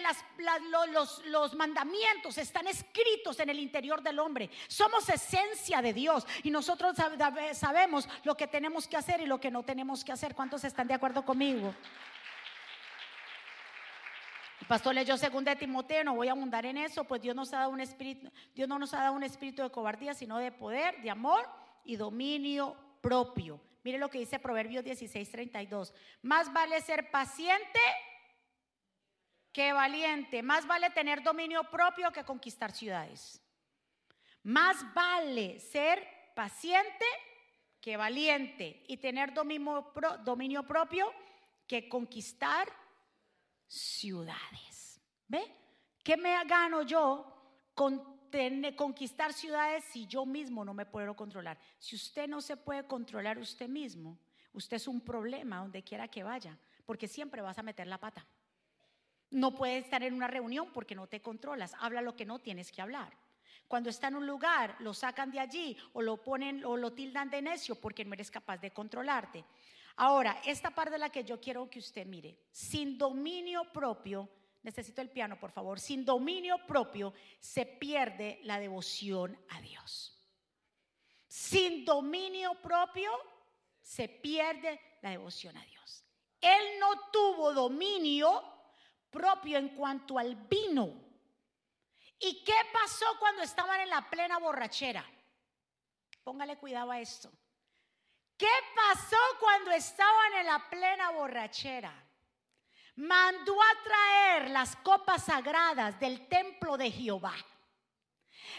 [1.25, 4.49] los, mandamientos están escritos en el interior del hombre.
[4.69, 6.95] Somos esencia de Dios y nosotros
[7.51, 10.33] sabemos lo que tenemos que hacer y lo que no tenemos que hacer.
[10.33, 11.75] ¿Cuántos están de acuerdo conmigo?
[14.61, 17.51] El pastor leyó segunda de Timoteo, no voy a abundar en eso, pues Dios nos
[17.51, 20.53] ha dado un espíritu, Dios no nos ha dado un espíritu de cobardía, sino de
[20.53, 21.49] poder, de amor
[21.83, 23.59] y dominio propio.
[23.83, 25.93] Mire lo que dice Proverbios 16, 32.
[26.21, 27.81] Más vale ser paciente
[29.55, 30.43] que valiente.
[30.43, 33.41] Más vale tener dominio propio que conquistar ciudades.
[34.43, 37.05] Más vale ser paciente
[37.79, 41.09] que valiente y tener dominio, propio
[41.65, 42.67] que conquistar
[43.65, 44.99] ciudades.
[45.29, 45.49] ¿Ve?
[46.03, 48.13] ¿Qué me gano yo con
[48.75, 51.57] conquistar ciudades si yo mismo no me puedo controlar.
[51.79, 54.19] Si usted no se puede controlar usted mismo,
[54.51, 58.27] usted es un problema donde quiera que vaya, porque siempre vas a meter la pata.
[59.31, 62.71] No puedes estar en una reunión porque no te controlas, habla lo que no tienes
[62.71, 63.13] que hablar.
[63.67, 67.29] Cuando está en un lugar, lo sacan de allí o lo ponen o lo tildan
[67.29, 69.43] de necio porque no eres capaz de controlarte.
[69.97, 74.29] Ahora, esta parte de la que yo quiero que usted mire, sin dominio propio,
[74.61, 80.11] necesito el piano, por favor, sin dominio propio se pierde la devoción a Dios.
[81.27, 83.11] Sin dominio propio
[83.81, 86.03] se pierde la devoción a Dios.
[86.41, 88.54] Él no tuvo dominio
[89.15, 90.93] propio en cuanto al vino.
[92.19, 95.03] ¿Y qué pasó cuando estaban en la plena borrachera?
[96.23, 97.31] Póngale cuidado a esto.
[98.37, 102.05] ¿Qué pasó cuando estaban en la plena borrachera?
[102.95, 107.33] mandó a traer las copas sagradas del templo de Jehová.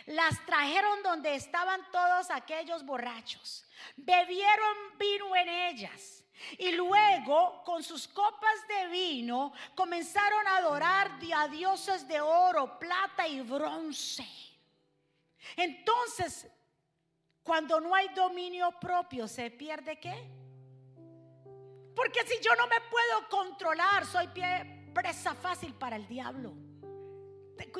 [0.06, 3.66] Las trajeron donde estaban todos aquellos borrachos.
[3.96, 6.24] Bebieron vino en ellas.
[6.58, 13.26] Y luego, con sus copas de vino, comenzaron a adorar a dioses de oro, plata
[13.26, 14.26] y bronce.
[15.56, 16.46] Entonces,
[17.42, 20.28] cuando no hay dominio propio, ¿se pierde qué?
[21.94, 24.28] Porque si yo no me puedo controlar, soy
[24.92, 26.52] presa fácil para el diablo.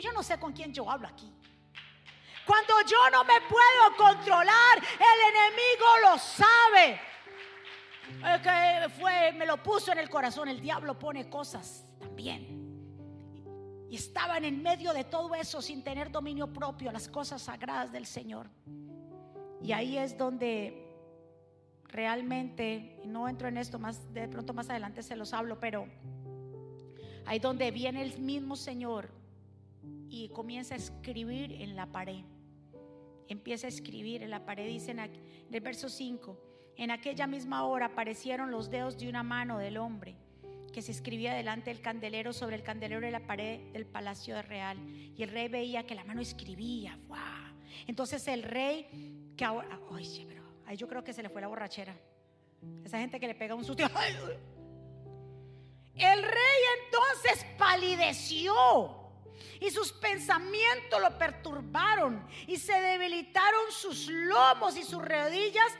[0.01, 1.31] Yo no sé con quién yo hablo aquí.
[2.47, 7.01] Cuando yo no me puedo controlar, el enemigo lo sabe.
[8.43, 10.49] Que fue, me lo puso en el corazón.
[10.49, 12.57] El diablo pone cosas también.
[13.89, 18.07] Y estaban en medio de todo eso sin tener dominio propio, las cosas sagradas del
[18.07, 18.49] Señor.
[19.63, 20.87] Y ahí es donde
[21.85, 25.87] realmente, no entro en esto más, de pronto más adelante se los hablo, pero
[27.27, 29.09] ahí donde viene el mismo Señor
[30.09, 32.25] y comienza a escribir en la pared.
[33.29, 36.37] Empieza a escribir en la pared, dice en el verso 5,
[36.77, 40.17] en aquella misma hora aparecieron los dedos de una mano del hombre
[40.73, 44.79] que se escribía delante del candelero sobre el candelero de la pared del palacio real.
[45.17, 46.99] Y el rey veía que la mano escribía.
[47.87, 51.47] Entonces el rey, que ahora, oye, pero Ahí yo creo que se le fue la
[51.47, 51.97] borrachera.
[52.85, 53.85] Esa gente que le pega un susto.
[55.95, 58.55] El rey entonces palideció
[59.61, 65.73] y sus pensamientos lo perturbaron y se debilitaron sus lomos y sus rodillas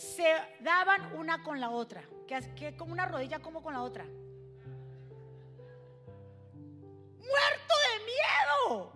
[0.00, 2.02] se daban una con la otra.
[2.26, 4.04] Que, como una rodilla como con la otra.
[7.18, 8.92] Muerto de miedo.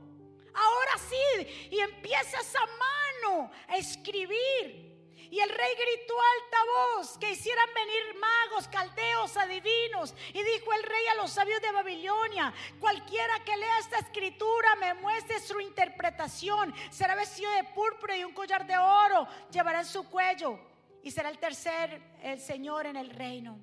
[0.55, 1.69] Ahora sí.
[1.71, 4.83] Y empieza esa mano a escribir.
[5.31, 10.15] Y el rey gritó alta voz que hicieran venir magos, caldeos, adivinos.
[10.33, 14.95] Y dijo el rey a los sabios de Babilonia, cualquiera que lea esta escritura me
[14.95, 16.73] muestre su interpretación.
[16.91, 20.74] Será vestido de púrpura y un collar de oro llevará en su cuello.
[21.05, 23.61] Y será el tercer el Señor en el reino.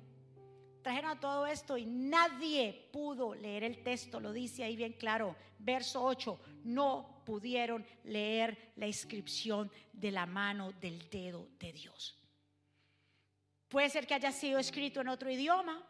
[0.80, 5.34] Trajeron a todo esto y nadie pudo leer el texto, lo dice ahí bien claro,
[5.58, 12.16] verso 8, no pudieron leer la inscripción de la mano del dedo de Dios.
[13.68, 15.84] Puede ser que haya sido escrito en otro idioma,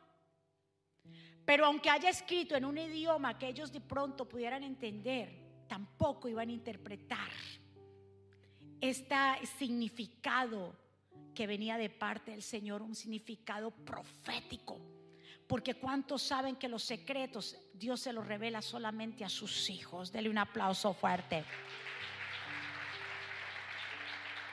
[1.44, 6.48] pero aunque haya escrito en un idioma que ellos de pronto pudieran entender, tampoco iban
[6.48, 7.30] a interpretar
[8.80, 9.16] este
[9.58, 10.80] significado
[11.35, 14.81] que venía de parte del Señor, un significado profético.
[15.47, 20.12] Porque cuántos saben que los secretos Dios se los revela solamente a sus hijos.
[20.12, 21.45] Dele un aplauso fuerte.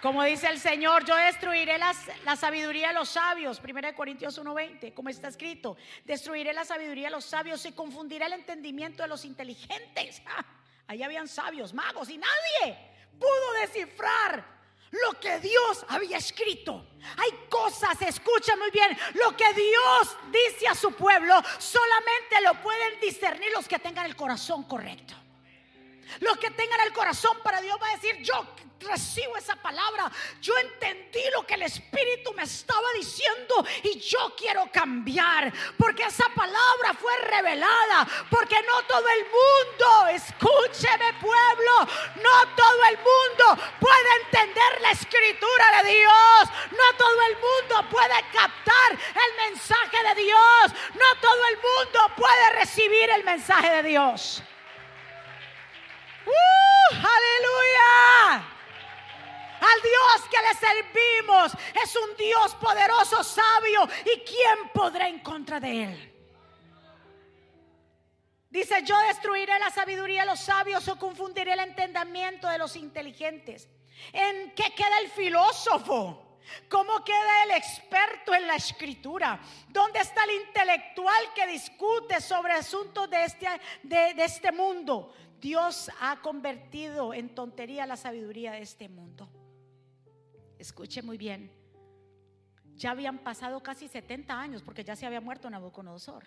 [0.01, 3.61] Como dice el Señor, yo destruiré la sabiduría de los sabios.
[3.61, 5.75] 1 Corintios 1:20, como está escrito.
[6.05, 10.21] Destruiré la sabiduría de los sabios y confundiré el entendimiento de los inteligentes.
[10.87, 12.89] Ahí habían sabios, magos y nadie
[13.19, 14.58] pudo descifrar
[14.91, 16.85] lo que Dios había escrito.
[17.17, 22.99] Hay cosas, escucha muy bien, lo que Dios dice a su pueblo solamente lo pueden
[22.99, 25.15] discernir los que tengan el corazón correcto.
[26.19, 28.45] Los que tengan el corazón para Dios va a decir, yo
[28.81, 30.09] recibo esa palabra,
[30.41, 36.29] yo entendí lo que el Espíritu me estaba diciendo y yo quiero cambiar, porque esa
[36.29, 44.15] palabra fue revelada, porque no todo el mundo, escúcheme pueblo, no todo el mundo puede
[44.23, 50.73] entender la escritura de Dios, no todo el mundo puede captar el mensaje de Dios,
[50.95, 54.43] no todo el mundo puede recibir el mensaje de Dios.
[56.25, 56.95] ¡Uh!
[56.95, 58.35] ¡Aleluya!
[59.61, 61.53] Al Dios que le servimos
[61.83, 63.87] es un Dios poderoso, sabio.
[64.05, 66.15] ¿Y quién podrá en contra de él?
[68.49, 73.69] Dice, yo destruiré la sabiduría de los sabios o confundiré el entendimiento de los inteligentes.
[74.11, 76.28] ¿En qué queda el filósofo?
[76.69, 79.39] ¿Cómo queda el experto en la escritura?
[79.69, 83.47] ¿Dónde está el intelectual que discute sobre asuntos de este,
[83.83, 85.13] de, este mundo?
[85.39, 89.29] Dios ha convertido en tontería la sabiduría de este mundo.
[90.57, 91.51] Escuche muy bien.
[92.75, 96.25] Ya habían pasado casi 70 años porque ya se había muerto Nabucodonosor.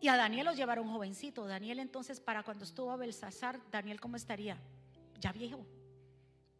[0.00, 1.46] Y a Daniel lo llevaron jovencito.
[1.46, 4.58] Daniel entonces para cuando estuvo a Belsasar, Daniel cómo estaría?
[5.18, 5.66] Ya viejo.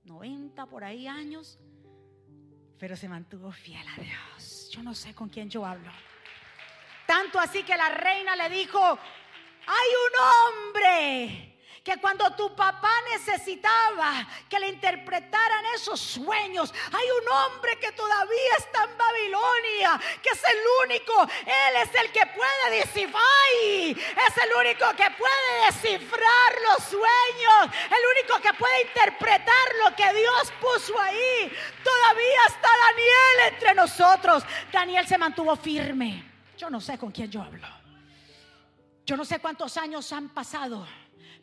[0.05, 1.59] 90 por ahí años.
[2.79, 4.71] Pero se mantuvo fiel a Dios.
[4.71, 5.91] Yo no sé con quién yo hablo.
[7.07, 8.81] Tanto así que la reina le dijo,
[9.67, 11.54] hay un hombre
[11.85, 18.55] que cuando tu papá necesitaba que le interpretaran esos sueños, hay un hombre que todavía
[18.57, 21.13] está en Babilonia, que es el único,
[21.45, 23.23] él es el que puede descifrar,
[23.61, 30.11] es el único que puede descifrar los sueños, el único que puede interpretar lo que
[30.15, 31.53] Dios puso ahí.
[31.85, 34.43] Todavía está Daniel entre nosotros.
[34.73, 36.33] Daniel se mantuvo firme.
[36.57, 37.69] Yo no sé con quién yo hablo.
[39.05, 40.87] Yo no sé cuántos años han pasado,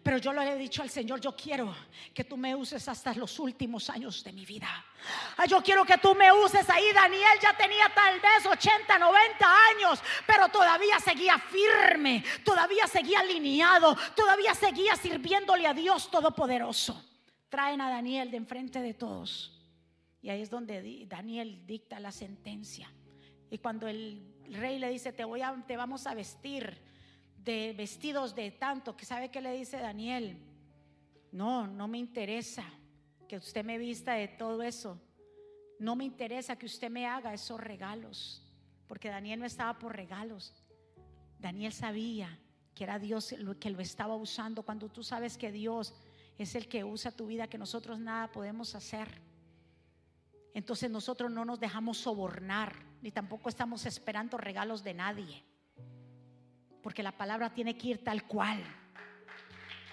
[0.04, 1.76] pero yo le he dicho al Señor, yo quiero
[2.14, 4.68] que tú me uses hasta los últimos años de mi vida.
[5.48, 6.92] Yo quiero que tú me uses ahí.
[6.94, 13.96] Daniel ya tenía tal vez 80, 90 años, pero todavía seguía firme, todavía seguía alineado,
[14.16, 17.04] todavía seguía sirviéndole a Dios Todopoderoso.
[17.50, 19.60] Traen a Daniel de enfrente de todos.
[20.22, 22.92] Y ahí es donde Daniel dicta la sentencia.
[23.52, 26.91] Y cuando el rey le dice, te, voy a, te vamos a vestir
[27.44, 30.38] de vestidos de tanto, que sabe que le dice Daniel,
[31.32, 32.64] no, no me interesa
[33.28, 35.02] que usted me vista de todo eso,
[35.80, 38.46] no me interesa que usted me haga esos regalos,
[38.88, 40.54] porque Daniel no estaba por regalos,
[41.40, 42.38] Daniel sabía
[42.76, 45.96] que era Dios el que lo estaba usando, cuando tú sabes que Dios
[46.38, 49.22] es el que usa tu vida, que nosotros nada podemos hacer.
[50.54, 55.44] Entonces nosotros no nos dejamos sobornar, ni tampoco estamos esperando regalos de nadie
[56.82, 58.64] porque la palabra tiene que ir tal cual.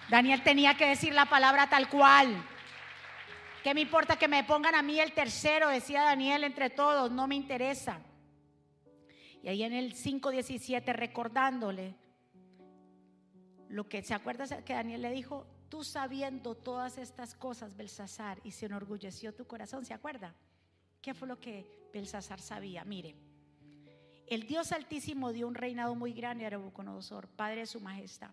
[0.09, 2.43] Daniel tenía que decir la palabra tal cual.
[3.63, 5.69] ¿Qué me importa que me pongan a mí el tercero?
[5.69, 7.99] Decía Daniel entre todos, no me interesa.
[9.43, 11.95] Y ahí en el 5.17 recordándole
[13.69, 18.51] lo que se acuerda que Daniel le dijo, tú sabiendo todas estas cosas, Belsasar, y
[18.51, 20.33] se enorgulleció tu corazón, ¿se acuerda?
[21.01, 22.83] ¿Qué fue lo que Belsasar sabía?
[22.83, 23.15] Mire,
[24.29, 28.29] el Dios Altísimo dio un reinado muy grande a Nabucodonosor, padre de su majestad.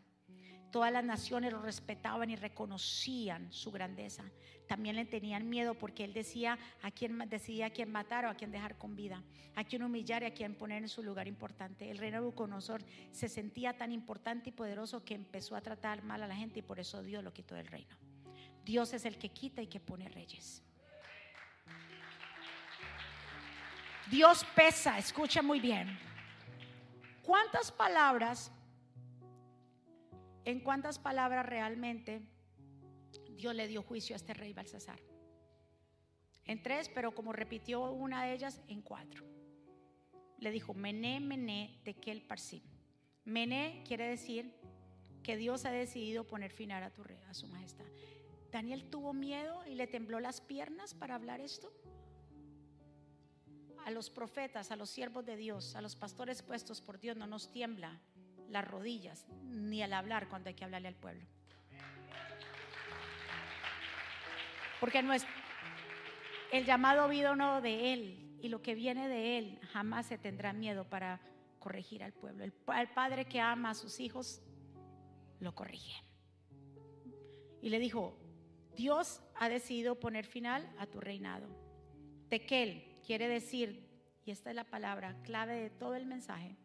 [0.70, 4.24] Todas las naciones lo respetaban y reconocían su grandeza.
[4.66, 8.34] También le tenían miedo porque él decía a quién decidía a quién matar o a
[8.34, 9.22] quién dejar con vida,
[9.54, 11.90] a quién humillar y a quién poner en su lugar importante.
[11.90, 16.26] El rey Nabucodonosor se sentía tan importante y poderoso que empezó a tratar mal a
[16.26, 17.96] la gente y por eso Dios lo quitó del reino.
[18.64, 20.65] Dios es el que quita y que pone reyes.
[24.10, 25.98] Dios pesa, escucha muy bien.
[27.22, 28.52] ¿Cuántas palabras
[30.46, 32.22] en cuántas palabras realmente
[33.36, 34.98] Dios le dio juicio a este rey Balsasar.
[36.44, 39.24] En tres, pero como repitió una de ellas, en cuatro.
[40.38, 42.62] Le dijo, mené, mené, tekel parsim.
[43.24, 44.54] Mené quiere decir
[45.24, 47.86] que Dios ha decidido poner final a tu a su majestad.
[48.52, 51.72] Daniel tuvo miedo y le tembló las piernas para hablar esto.
[53.86, 57.28] A los profetas, a los siervos de Dios, a los pastores puestos por Dios no
[57.28, 58.00] nos tiembla
[58.48, 61.24] las rodillas, ni al hablar cuando hay que hablarle al pueblo.
[64.80, 65.24] Porque no es
[66.50, 70.88] el llamado no de Él y lo que viene de Él jamás se tendrá miedo
[70.90, 71.20] para
[71.60, 72.42] corregir al pueblo.
[72.42, 74.42] El, padre que ama a sus hijos
[75.38, 76.02] lo corrige.
[77.62, 78.18] Y le dijo,
[78.74, 81.46] Dios ha decidido poner final a tu reinado.
[82.28, 83.88] Tekel quiere decir,
[84.24, 86.56] y esta es la palabra clave de todo el mensaje,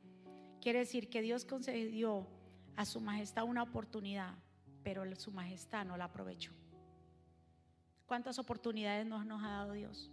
[0.62, 2.28] Quiere decir que Dios concedió
[2.76, 4.36] a su majestad una oportunidad,
[4.84, 6.52] pero su majestad no la aprovechó.
[8.06, 10.12] ¿Cuántas oportunidades nos, nos ha dado Dios?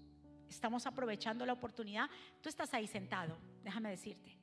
[0.49, 2.09] Estamos aprovechando la oportunidad.
[2.41, 4.39] Tú estás ahí sentado, déjame decirte.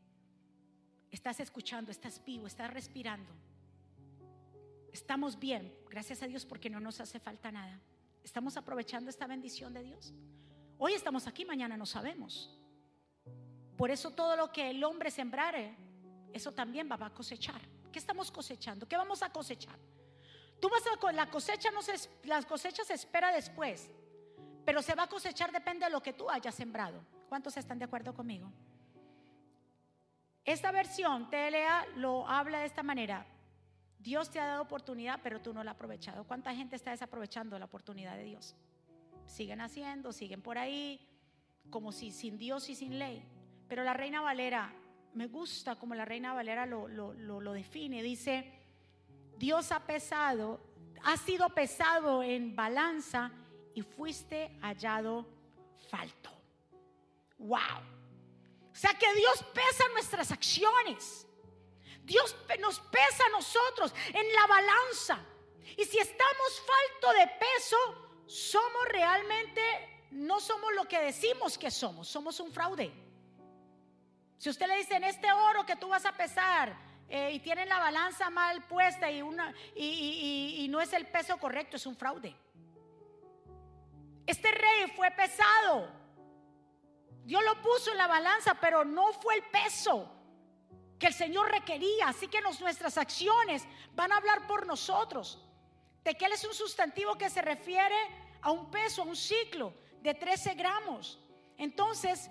[1.10, 3.32] Estás escuchando, estás vivo, estás respirando.
[4.94, 7.82] Estamos bien, gracias a Dios porque no nos hace falta nada.
[8.24, 10.14] Estamos aprovechando esta bendición de Dios.
[10.78, 12.49] Hoy estamos aquí, mañana no sabemos.
[13.78, 15.76] Por eso todo lo que el hombre sembrare,
[16.34, 17.61] eso también va a cosechar.
[17.91, 18.88] ¿Qué estamos cosechando?
[18.88, 19.78] ¿Qué vamos a cosechar?
[20.59, 23.89] Tú vas a la cosecha no se, espera después,
[24.65, 27.01] pero se va a cosechar depende de lo que tú hayas sembrado.
[27.30, 28.51] ¿Cuántos están de acuerdo conmigo?
[30.43, 33.26] Esta versión TLA lo habla de esta manera.
[33.99, 36.23] Dios te ha dado oportunidad, pero tú no la has aprovechado.
[36.26, 38.55] ¿Cuánta gente está desaprovechando la oportunidad de Dios?
[39.26, 41.07] Siguen haciendo, siguen por ahí,
[41.69, 43.23] como si sin Dios y sin ley.
[43.67, 44.73] Pero la reina Valera
[45.13, 48.03] me gusta como la reina Valera lo, lo, define.
[48.03, 48.51] Dice,
[49.38, 50.59] Dios ha pesado,
[51.03, 53.32] ha sido pesado en balanza
[53.73, 55.26] y fuiste hallado
[55.89, 56.30] falto.
[57.38, 57.59] Wow.
[58.71, 61.26] O sea que Dios pesa nuestras acciones.
[62.03, 65.19] Dios nos pesa a nosotros en la balanza.
[65.78, 69.61] Y si estamos falto de peso, somos realmente,
[70.11, 72.91] no somos lo que decimos que somos, somos un fraude.
[74.38, 76.76] Si usted le dice en este oro que tú vas a pesar
[77.07, 81.95] eh, y tienen la balanza mal puesta y, no es el peso correcto, es un
[81.95, 82.36] fraude.
[84.26, 85.88] Este rey fue pesado.
[87.23, 90.11] Dios lo puso en la balanza, pero no fue el peso
[90.99, 92.09] que el Señor requería.
[92.09, 93.63] Así que nuestras acciones
[93.93, 95.45] van a hablar por nosotros.
[96.06, 97.95] De que Él es un sustantivo que se refiere
[98.41, 101.20] a un peso, a un ciclo de 13 gramos.
[101.58, 102.30] Entonces,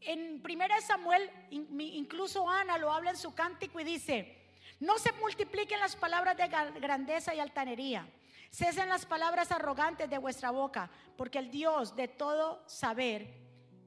[0.00, 4.42] en 1 Samuel, incluso Ana lo habla en su cántico y dice,
[4.80, 8.08] no se multipliquen las palabras de grandeza y altanería.
[8.50, 13.34] Cesen las palabras arrogantes de vuestra boca, porque el Dios de todo saber,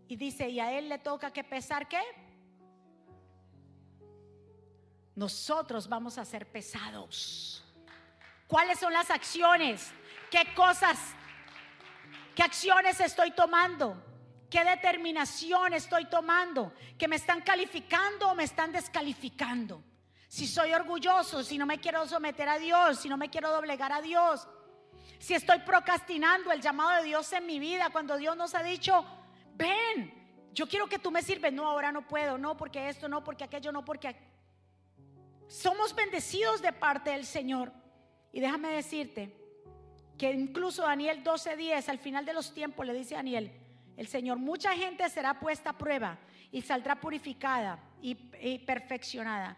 [0.07, 2.01] y dice, y a Él le toca que pesar qué?
[5.15, 7.64] Nosotros vamos a ser pesados.
[8.47, 9.91] ¿Cuáles son las acciones?
[10.29, 10.99] ¿Qué cosas?
[12.35, 14.01] ¿Qué acciones estoy tomando?
[14.49, 16.73] ¿Qué determinación estoy tomando?
[16.97, 19.83] ¿Que me están calificando o me están descalificando?
[20.27, 23.91] Si soy orgulloso, si no me quiero someter a Dios, si no me quiero doblegar
[23.91, 24.47] a Dios,
[25.17, 29.05] si estoy procrastinando el llamado de Dios en mi vida, cuando Dios nos ha dicho,
[29.55, 30.13] ven,
[30.53, 33.43] yo quiero que tú me sirves, no, ahora no puedo, no, porque esto, no, porque
[33.43, 34.15] aquello, no, porque...
[35.47, 37.71] Somos bendecidos de parte del Señor.
[38.35, 39.31] Y déjame decirte
[40.17, 43.49] que incluso Daniel 12:10, al final de los tiempos, le dice a Daniel,
[43.95, 46.17] el Señor, mucha gente será puesta a prueba
[46.51, 48.15] y saldrá purificada y,
[48.65, 49.55] perfeccionada.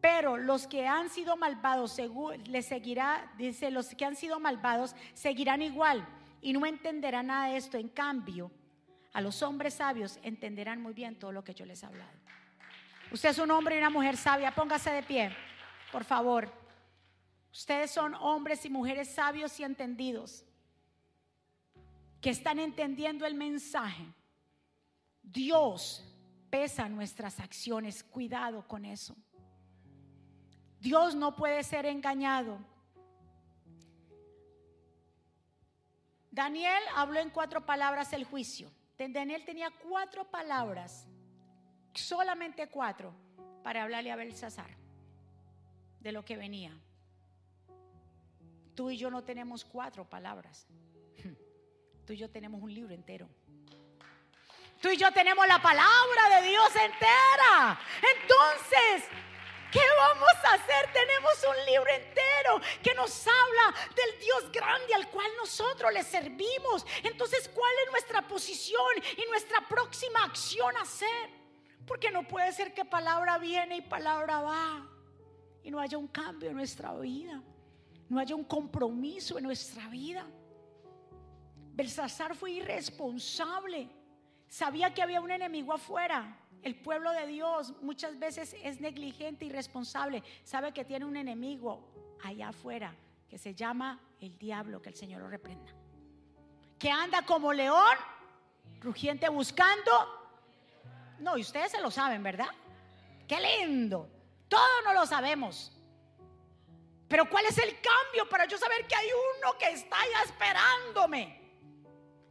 [0.00, 2.00] Pero los que han sido malvados,
[2.46, 6.06] les seguirá, dice, los que han sido malvados seguirán igual
[6.40, 7.76] y no entenderán nada de esto.
[7.76, 8.52] En cambio,
[9.14, 12.12] a los hombres sabios entenderán muy bien todo lo que yo les he hablado.
[13.10, 14.54] Usted es un hombre y una mujer sabia.
[14.54, 15.32] Póngase de pie,
[15.90, 16.61] por favor.
[17.52, 20.44] Ustedes son hombres y mujeres sabios y entendidos
[22.20, 24.06] que están entendiendo el mensaje.
[25.22, 26.04] Dios
[26.48, 28.02] pesa nuestras acciones.
[28.02, 29.14] Cuidado con eso.
[30.80, 32.58] Dios no puede ser engañado.
[36.30, 38.70] Daniel habló en cuatro palabras el juicio.
[38.96, 41.08] Daniel tenía cuatro palabras,
[41.92, 43.12] solamente cuatro,
[43.64, 44.70] para hablarle a Belsasar
[46.00, 46.72] de lo que venía.
[48.74, 50.66] Tú y yo no tenemos cuatro palabras.
[52.06, 53.28] Tú y yo tenemos un libro entero.
[54.80, 57.78] Tú y yo tenemos la palabra de Dios entera.
[58.16, 59.08] Entonces,
[59.70, 60.92] ¿qué vamos a hacer?
[60.92, 66.84] Tenemos un libro entero que nos habla del Dios grande al cual nosotros le servimos.
[67.04, 71.30] Entonces, ¿cuál es nuestra posición y nuestra próxima acción a hacer?
[71.86, 74.88] Porque no puede ser que palabra viene y palabra va
[75.62, 77.40] y no haya un cambio en nuestra vida,
[78.12, 80.26] no haya un compromiso en nuestra vida.
[81.74, 83.88] Belsasar fue irresponsable
[84.52, 86.36] Sabía que había un enemigo afuera.
[86.62, 90.22] El pueblo de Dios muchas veces es negligente y irresponsable.
[90.44, 91.90] Sabe que tiene un enemigo
[92.22, 92.94] allá afuera
[93.30, 95.72] que se llama el diablo, que el Señor lo reprenda.
[96.78, 97.96] Que anda como león,
[98.82, 99.90] rugiente buscando.
[101.18, 102.50] No, y ustedes se lo saben, ¿verdad?
[103.26, 104.06] Qué lindo.
[104.48, 105.72] Todos no lo sabemos.
[107.12, 111.42] Pero ¿cuál es el cambio para yo saber que hay uno que está allá esperándome?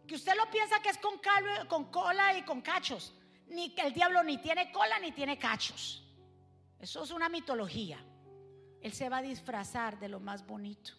[0.07, 1.21] que usted lo piensa que es con,
[1.67, 3.13] con cola y con cachos.
[3.49, 6.03] Ni que el diablo ni tiene cola ni tiene cachos.
[6.79, 8.03] Eso es una mitología.
[8.81, 10.93] Él se va a disfrazar de lo más bonito.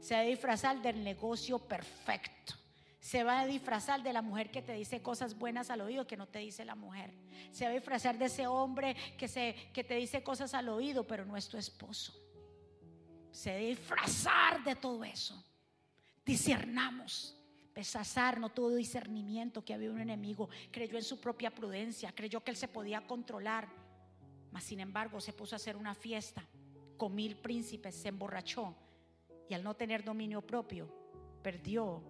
[0.00, 2.54] Se va a disfrazar del negocio perfecto.
[2.98, 6.16] Se va a disfrazar de la mujer que te dice cosas buenas al oído que
[6.16, 7.12] no te dice la mujer.
[7.50, 11.06] Se va a disfrazar de ese hombre que, se, que te dice cosas al oído
[11.06, 12.22] pero no es tu esposo.
[13.32, 15.42] Se disfrazar de todo eso.
[16.24, 17.36] Discernamos.
[17.72, 22.50] Pesasar no tuvo discernimiento que había un enemigo, creyó en su propia prudencia, creyó que
[22.50, 23.66] él se podía controlar,
[24.50, 26.46] mas sin embargo se puso a hacer una fiesta
[26.98, 28.76] con mil príncipes, se emborrachó
[29.48, 30.86] y al no tener dominio propio
[31.42, 32.02] perdió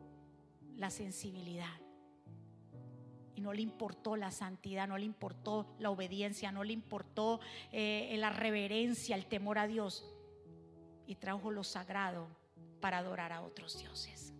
[0.77, 1.81] la sensibilidad.
[3.35, 8.15] Y no le importó la santidad, no le importó la obediencia, no le importó eh,
[8.19, 10.05] la reverencia, el temor a Dios.
[11.07, 12.29] Y trajo lo sagrado
[12.81, 14.33] para adorar a otros dioses.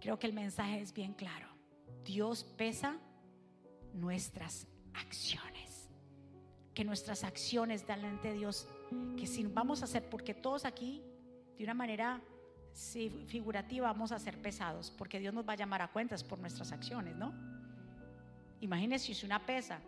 [0.00, 1.48] Creo que el mensaje es bien claro.
[2.04, 2.96] Dios pesa
[3.94, 5.88] nuestras acciones.
[6.74, 8.66] Que nuestras acciones delante de Dios,
[9.16, 11.02] que si vamos a hacer, porque todos aquí,
[11.58, 12.20] de una manera
[13.26, 16.72] figurativa, vamos a ser pesados, porque Dios nos va a llamar a cuentas por nuestras
[16.72, 17.34] acciones, ¿no?
[18.60, 19.80] Imagínense si una pesa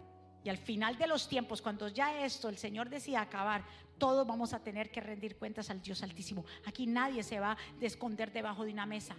[0.45, 3.65] y al final de los tiempos, cuando ya esto el Señor decía acabar,
[3.99, 6.45] todos vamos a tener que rendir cuentas al Dios Altísimo.
[6.67, 9.17] Aquí nadie se va a esconder debajo de una mesa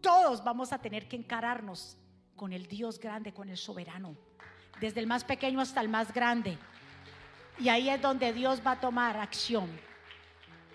[0.00, 1.96] todos vamos a tener que encararnos
[2.36, 4.16] con el Dios grande, con el soberano,
[4.80, 6.56] desde el más pequeño hasta el más grande.
[7.58, 9.68] Y ahí es donde Dios va a tomar acción.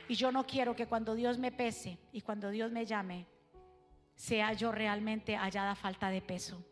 [0.07, 3.26] Y yo no quiero que cuando Dios me pese y cuando Dios me llame,
[4.16, 6.64] sea yo realmente hallada falta de peso.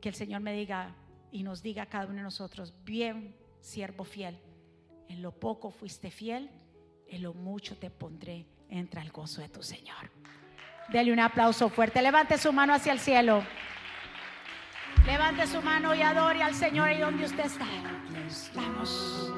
[0.00, 0.94] Que el Señor me diga
[1.34, 4.38] y nos diga a cada uno de nosotros, bien, siervo fiel,
[5.08, 6.48] en lo poco fuiste fiel,
[7.08, 10.12] en lo mucho te pondré, entra el gozo de tu Señor.
[10.92, 12.00] Dele un aplauso fuerte.
[12.00, 13.42] Levante su mano hacia el cielo.
[15.04, 17.66] Levante su mano y adore al Señor ahí donde usted está.
[18.54, 19.32] Vamos.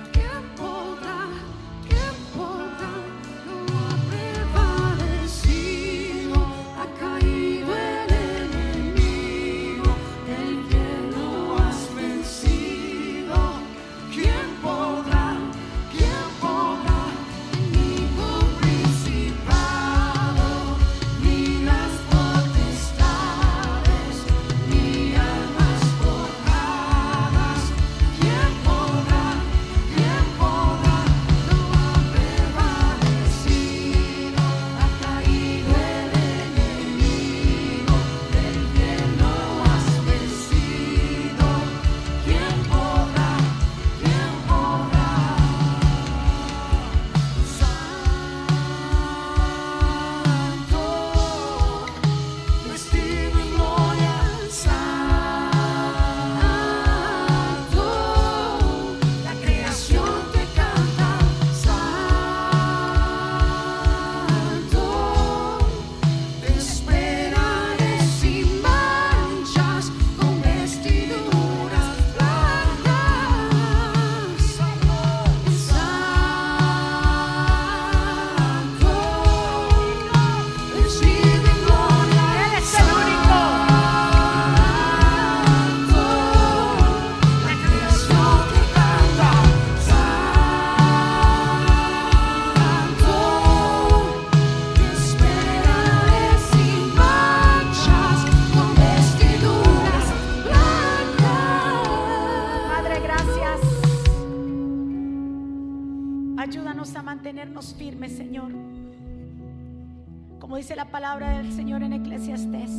[110.93, 112.71] palabra del Señor en Eclesiastés,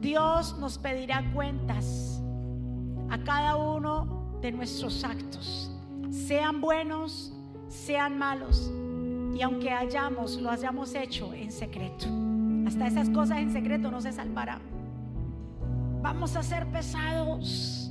[0.00, 2.22] Dios nos pedirá cuentas
[3.10, 5.68] a cada uno de nuestros actos,
[6.12, 7.32] sean buenos,
[7.66, 8.70] sean malos,
[9.34, 12.06] y aunque hayamos, lo hayamos hecho en secreto.
[12.68, 14.62] Hasta esas cosas en secreto no se salvarán.
[16.00, 17.90] Vamos a ser pesados.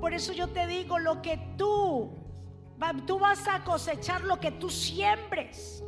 [0.00, 2.10] Por eso yo te digo, lo que tú,
[3.06, 5.84] tú vas a cosechar lo que tú siembres.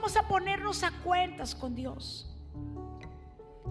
[0.00, 2.26] Vamos a ponernos a cuentas con Dios.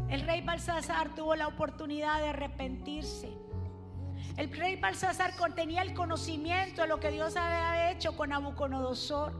[0.09, 3.31] El rey Balsasar tuvo la oportunidad de arrepentirse.
[4.37, 9.33] El rey Balsasar tenía el conocimiento de lo que Dios había hecho con Nabucodonosor.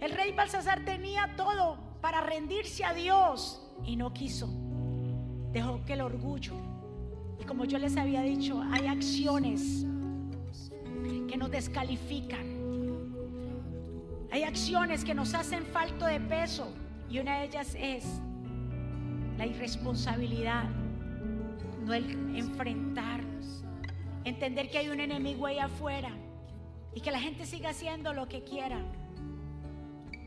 [0.00, 4.48] El rey Balsasar tenía todo para rendirse a Dios y no quiso.
[5.52, 6.54] Dejó que el orgullo,
[7.38, 9.84] y como yo les había dicho, hay acciones
[11.28, 12.49] que nos descalifican.
[14.32, 16.72] Hay acciones que nos hacen falto de peso
[17.08, 18.04] y una de ellas es
[19.36, 20.68] la irresponsabilidad,
[21.84, 23.22] no el enfrentar,
[24.24, 26.10] entender que hay un enemigo ahí afuera
[26.94, 28.78] y que la gente siga haciendo lo que quiera.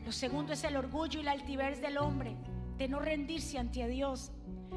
[0.04, 2.36] Lo segundo es el orgullo y la altivez del hombre,
[2.76, 4.32] de no rendirse ante Dios,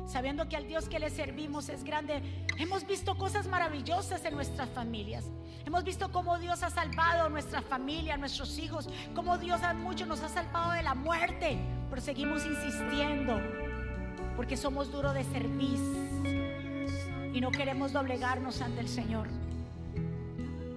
[0.07, 2.21] sabiendo que al Dios que le servimos es grande.
[2.57, 5.25] Hemos visto cosas maravillosas en nuestras familias.
[5.65, 9.73] Hemos visto cómo Dios ha salvado a nuestra familia, a nuestros hijos, cómo Dios a
[9.73, 11.57] muchos nos ha salvado de la muerte,
[11.89, 13.39] pero seguimos insistiendo
[14.37, 15.79] porque somos duros de servir
[17.33, 19.27] y no queremos doblegarnos ante el Señor.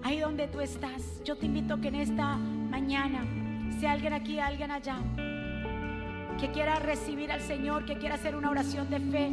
[0.03, 3.25] Ahí donde tú estás, yo te invito que en esta mañana,
[3.79, 4.97] sea alguien aquí, alguien allá,
[6.39, 9.31] que quiera recibir al Señor, que quiera hacer una oración de fe,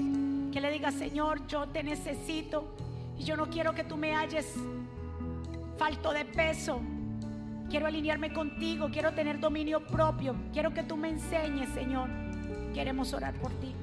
[0.51, 2.75] que le diga, Señor, yo te necesito
[3.17, 4.53] y yo no quiero que tú me halles
[5.77, 6.81] falto de peso.
[7.69, 12.09] Quiero alinearme contigo, quiero tener dominio propio, quiero que tú me enseñes, Señor.
[12.73, 13.73] Queremos orar por ti.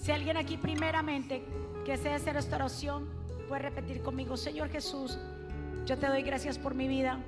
[0.00, 1.44] Si alguien aquí primeramente
[1.84, 3.08] que desea hacer esta oración,
[3.48, 5.18] puede repetir conmigo, Señor Jesús,
[5.86, 7.18] yo te doy gracias por mi vida.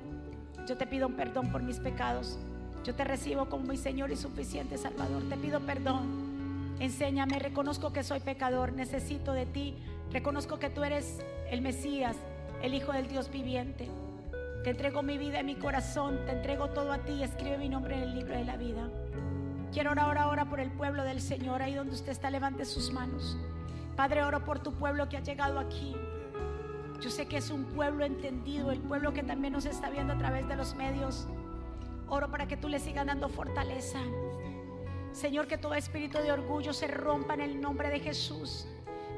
[0.67, 2.39] Yo te pido un perdón por mis pecados.
[2.87, 5.21] Yo te recibo como mi Señor y suficiente Salvador.
[5.27, 6.77] Te pido perdón.
[6.79, 9.75] Enséñame, reconozco que soy pecador, necesito de ti.
[10.13, 11.19] Reconozco que tú eres
[11.51, 12.15] el Mesías,
[12.61, 13.89] el Hijo del Dios viviente.
[14.63, 17.23] Te entrego mi vida y mi corazón, te entrego todo a ti.
[17.23, 18.89] Escribe mi nombre en el libro de la vida.
[19.73, 23.37] Quiero orar ahora por el pueblo del Señor, ahí donde usted está, levante sus manos.
[23.97, 25.93] Padre, oro por tu pueblo que ha llegado aquí.
[27.01, 30.17] Yo sé que es un pueblo entendido, el pueblo que también nos está viendo a
[30.17, 31.27] través de los medios.
[32.09, 33.99] Oro para que tú le sigas dando fortaleza.
[35.11, 38.67] Señor, que todo espíritu de orgullo se rompa en el nombre de Jesús.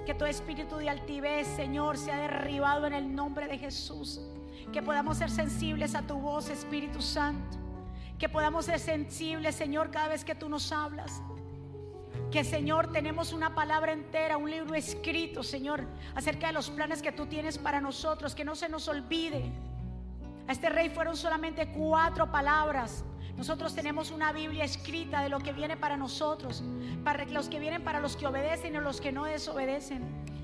[0.05, 4.21] Que todo espíritu de altivez, Señor, sea derribado en el nombre de Jesús.
[4.71, 7.57] Que podamos ser sensibles a tu voz, Espíritu Santo.
[8.17, 11.21] Que podamos ser sensibles, Señor, cada vez que tú nos hablas.
[12.31, 15.83] Que Señor tenemos una palabra entera, un libro escrito, Señor,
[16.15, 18.35] acerca de los planes que tú tienes para nosotros.
[18.35, 19.51] Que no se nos olvide.
[20.50, 23.06] A este rey fueron solamente cuatro palabras.
[23.38, 26.64] Nosotros tenemos una Biblia escrita de lo que viene para nosotros,
[27.04, 30.02] para los que vienen para los que obedecen y los que no desobedecen.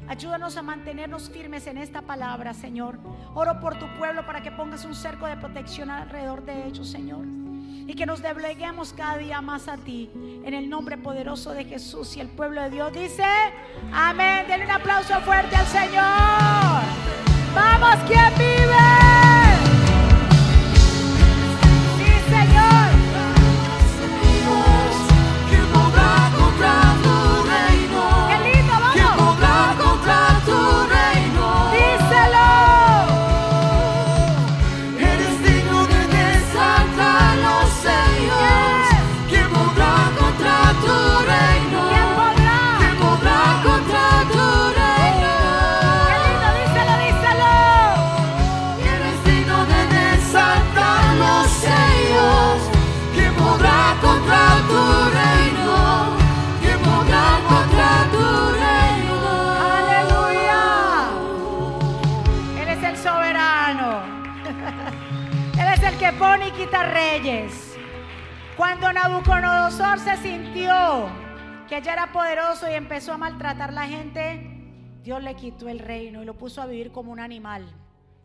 [0.07, 2.99] Ayúdanos a mantenernos firmes en esta palabra, Señor.
[3.33, 7.25] Oro por tu pueblo para que pongas un cerco de protección alrededor de ellos, Señor
[7.87, 10.09] y que nos dobleguemos cada día más a ti.
[10.43, 13.25] En el nombre poderoso de Jesús y el pueblo de Dios dice,
[13.93, 14.45] amén.
[14.47, 16.81] Denle un aplauso fuerte al Señor.
[17.53, 19.24] Vamos, quien vive.
[66.95, 67.75] Reyes.
[68.55, 71.09] Cuando Nabucodonosor se sintió
[71.67, 74.63] que ya era poderoso y empezó a maltratar a la gente,
[75.03, 77.65] Dios le quitó el reino y lo puso a vivir como un animal.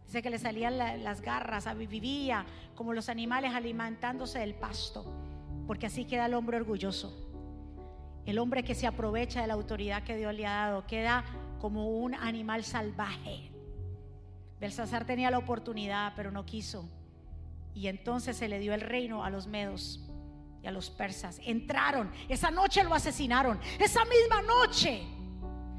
[0.06, 2.46] Dice que le salían las garras, vivía
[2.76, 5.04] como los animales alimentándose del pasto,
[5.66, 7.12] porque así queda el hombre orgulloso.
[8.24, 11.24] El hombre que se aprovecha de la autoridad que Dios le ha dado queda
[11.58, 13.50] como un animal salvaje.
[14.60, 16.88] Belsasar tenía la oportunidad, pero no quiso.
[17.74, 20.00] Y entonces se le dio el reino a los medos
[20.62, 21.40] y a los persas.
[21.44, 23.60] Entraron, esa noche lo asesinaron.
[23.78, 25.06] Esa misma noche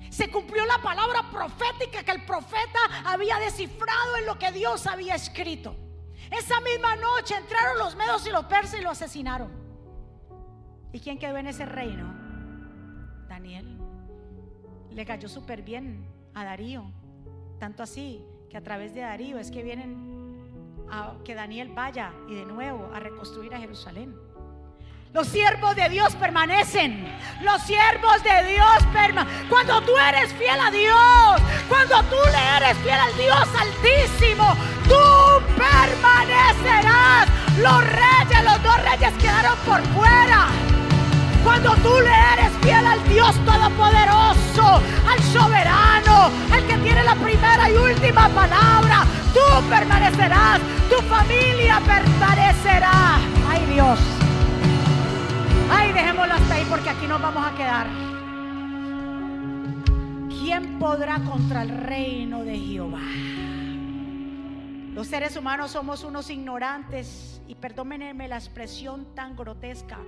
[0.09, 5.15] se cumplió la palabra profética que el profeta había descifrado en lo que Dios había
[5.15, 5.75] escrito.
[6.29, 9.51] Esa misma noche entraron los medos y los persas y lo asesinaron.
[10.93, 12.13] ¿Y quién quedó en ese reino?
[13.27, 13.79] Daniel.
[14.89, 16.91] Le cayó súper bien a Darío.
[17.59, 20.20] Tanto así que a través de Darío es que vienen
[20.91, 24.15] a que Daniel vaya y de nuevo a reconstruir a Jerusalén.
[25.13, 27.05] Los siervos de Dios permanecen.
[27.41, 29.49] Los siervos de Dios permanecen.
[29.49, 35.43] Cuando tú eres fiel a Dios, cuando tú le eres fiel al Dios altísimo, tú
[35.57, 37.27] permanecerás.
[37.57, 40.47] Los reyes, los dos reyes quedaron por fuera.
[41.43, 47.70] Cuando tú le eres fiel al Dios Todopoderoso, al soberano, el que tiene la primera
[47.70, 53.20] y última palabra, tú permanecerás, tu familia permanecerá.
[53.47, 53.99] Ay Dios.
[55.72, 57.88] Ay, dejémoslo hasta ahí porque aquí nos vamos a quedar.
[60.30, 62.99] ¿Quién podrá contra el reino de Jehová?
[64.93, 69.99] Los seres humanos somos unos ignorantes y perdónenme la expresión tan grotesca.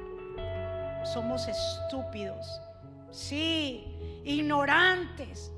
[1.14, 2.46] Somos estúpidos.
[3.10, 3.86] Sí,
[4.24, 5.52] ignorantes.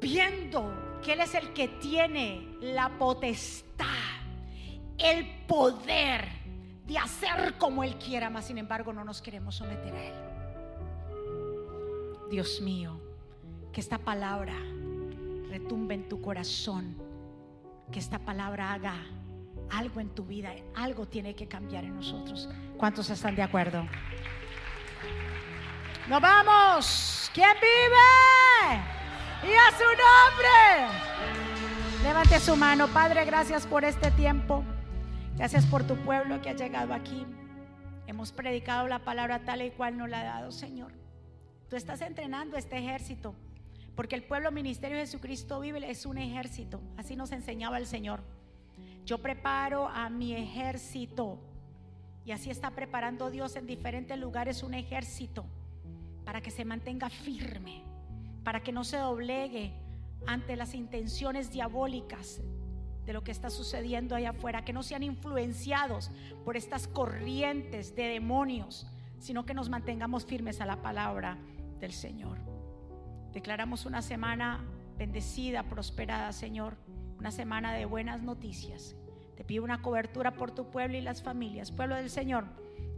[0.00, 3.86] Viendo que Él es el que tiene la potestad,
[4.98, 6.28] el poder
[6.86, 10.14] de hacer como Él quiera, mas sin embargo no nos queremos someter a Él.
[12.30, 12.98] Dios mío,
[13.72, 14.54] que esta palabra
[15.48, 16.96] retumbe en tu corazón,
[17.90, 18.94] que esta palabra haga
[19.70, 22.48] algo en tu vida, algo tiene que cambiar en nosotros.
[22.76, 23.86] ¿Cuántos están de acuerdo?
[26.08, 27.30] Nos vamos.
[27.32, 28.82] ¿Quién vive?
[29.44, 30.98] Y a su nombre.
[32.02, 32.88] Levante su mano.
[32.88, 34.64] Padre, gracias por este tiempo.
[35.36, 37.24] Gracias por tu pueblo que ha llegado aquí.
[38.08, 40.92] Hemos predicado la palabra tal y cual nos la ha dado, Señor.
[41.70, 43.36] Tú estás entrenando este ejército,
[43.94, 46.80] porque el pueblo ministerio de Jesucristo vive es un ejército.
[46.96, 48.24] Así nos enseñaba el Señor.
[49.06, 51.38] Yo preparo a mi ejército.
[52.24, 55.46] Y así está preparando Dios en diferentes lugares un ejército
[56.24, 57.82] para que se mantenga firme,
[58.44, 59.72] para que no se doblegue
[60.26, 62.40] ante las intenciones diabólicas
[63.04, 66.10] de lo que está sucediendo allá afuera, que no sean influenciados
[66.44, 68.86] por estas corrientes de demonios,
[69.18, 71.38] sino que nos mantengamos firmes a la palabra
[71.80, 72.38] del Señor.
[73.32, 74.64] Declaramos una semana
[74.98, 76.76] bendecida, prosperada, Señor,
[77.18, 78.94] una semana de buenas noticias.
[79.36, 82.44] Te pido una cobertura por tu pueblo y las familias, pueblo del Señor.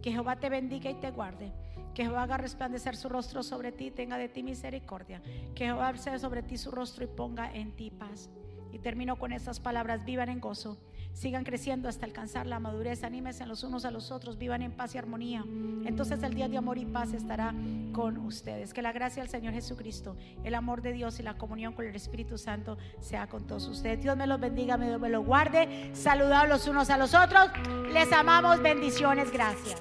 [0.03, 1.53] Que Jehová te bendiga y te guarde.
[1.95, 5.23] Que Jehová haga resplandecer su rostro sobre ti, tenga de ti misericordia.
[5.55, 8.31] Que Jehová sea sobre ti su rostro y ponga en ti paz.
[8.73, 10.77] Y termino con estas palabras, vivan en gozo,
[11.13, 14.97] sigan creciendo hasta alcanzar la madurez, anímense los unos a los otros, vivan en paz
[14.97, 15.45] y armonía.
[15.85, 17.55] Entonces el día de amor y paz estará
[17.93, 18.75] con ustedes.
[18.75, 21.95] Que la gracia del Señor Jesucristo, el amor de Dios y la comunión con el
[21.95, 24.03] Espíritu Santo sea con todos ustedes.
[24.03, 25.91] Dios me los bendiga, me, me los guarde.
[25.95, 27.51] Saludados los unos a los otros.
[27.93, 29.81] Les amamos, bendiciones, gracias.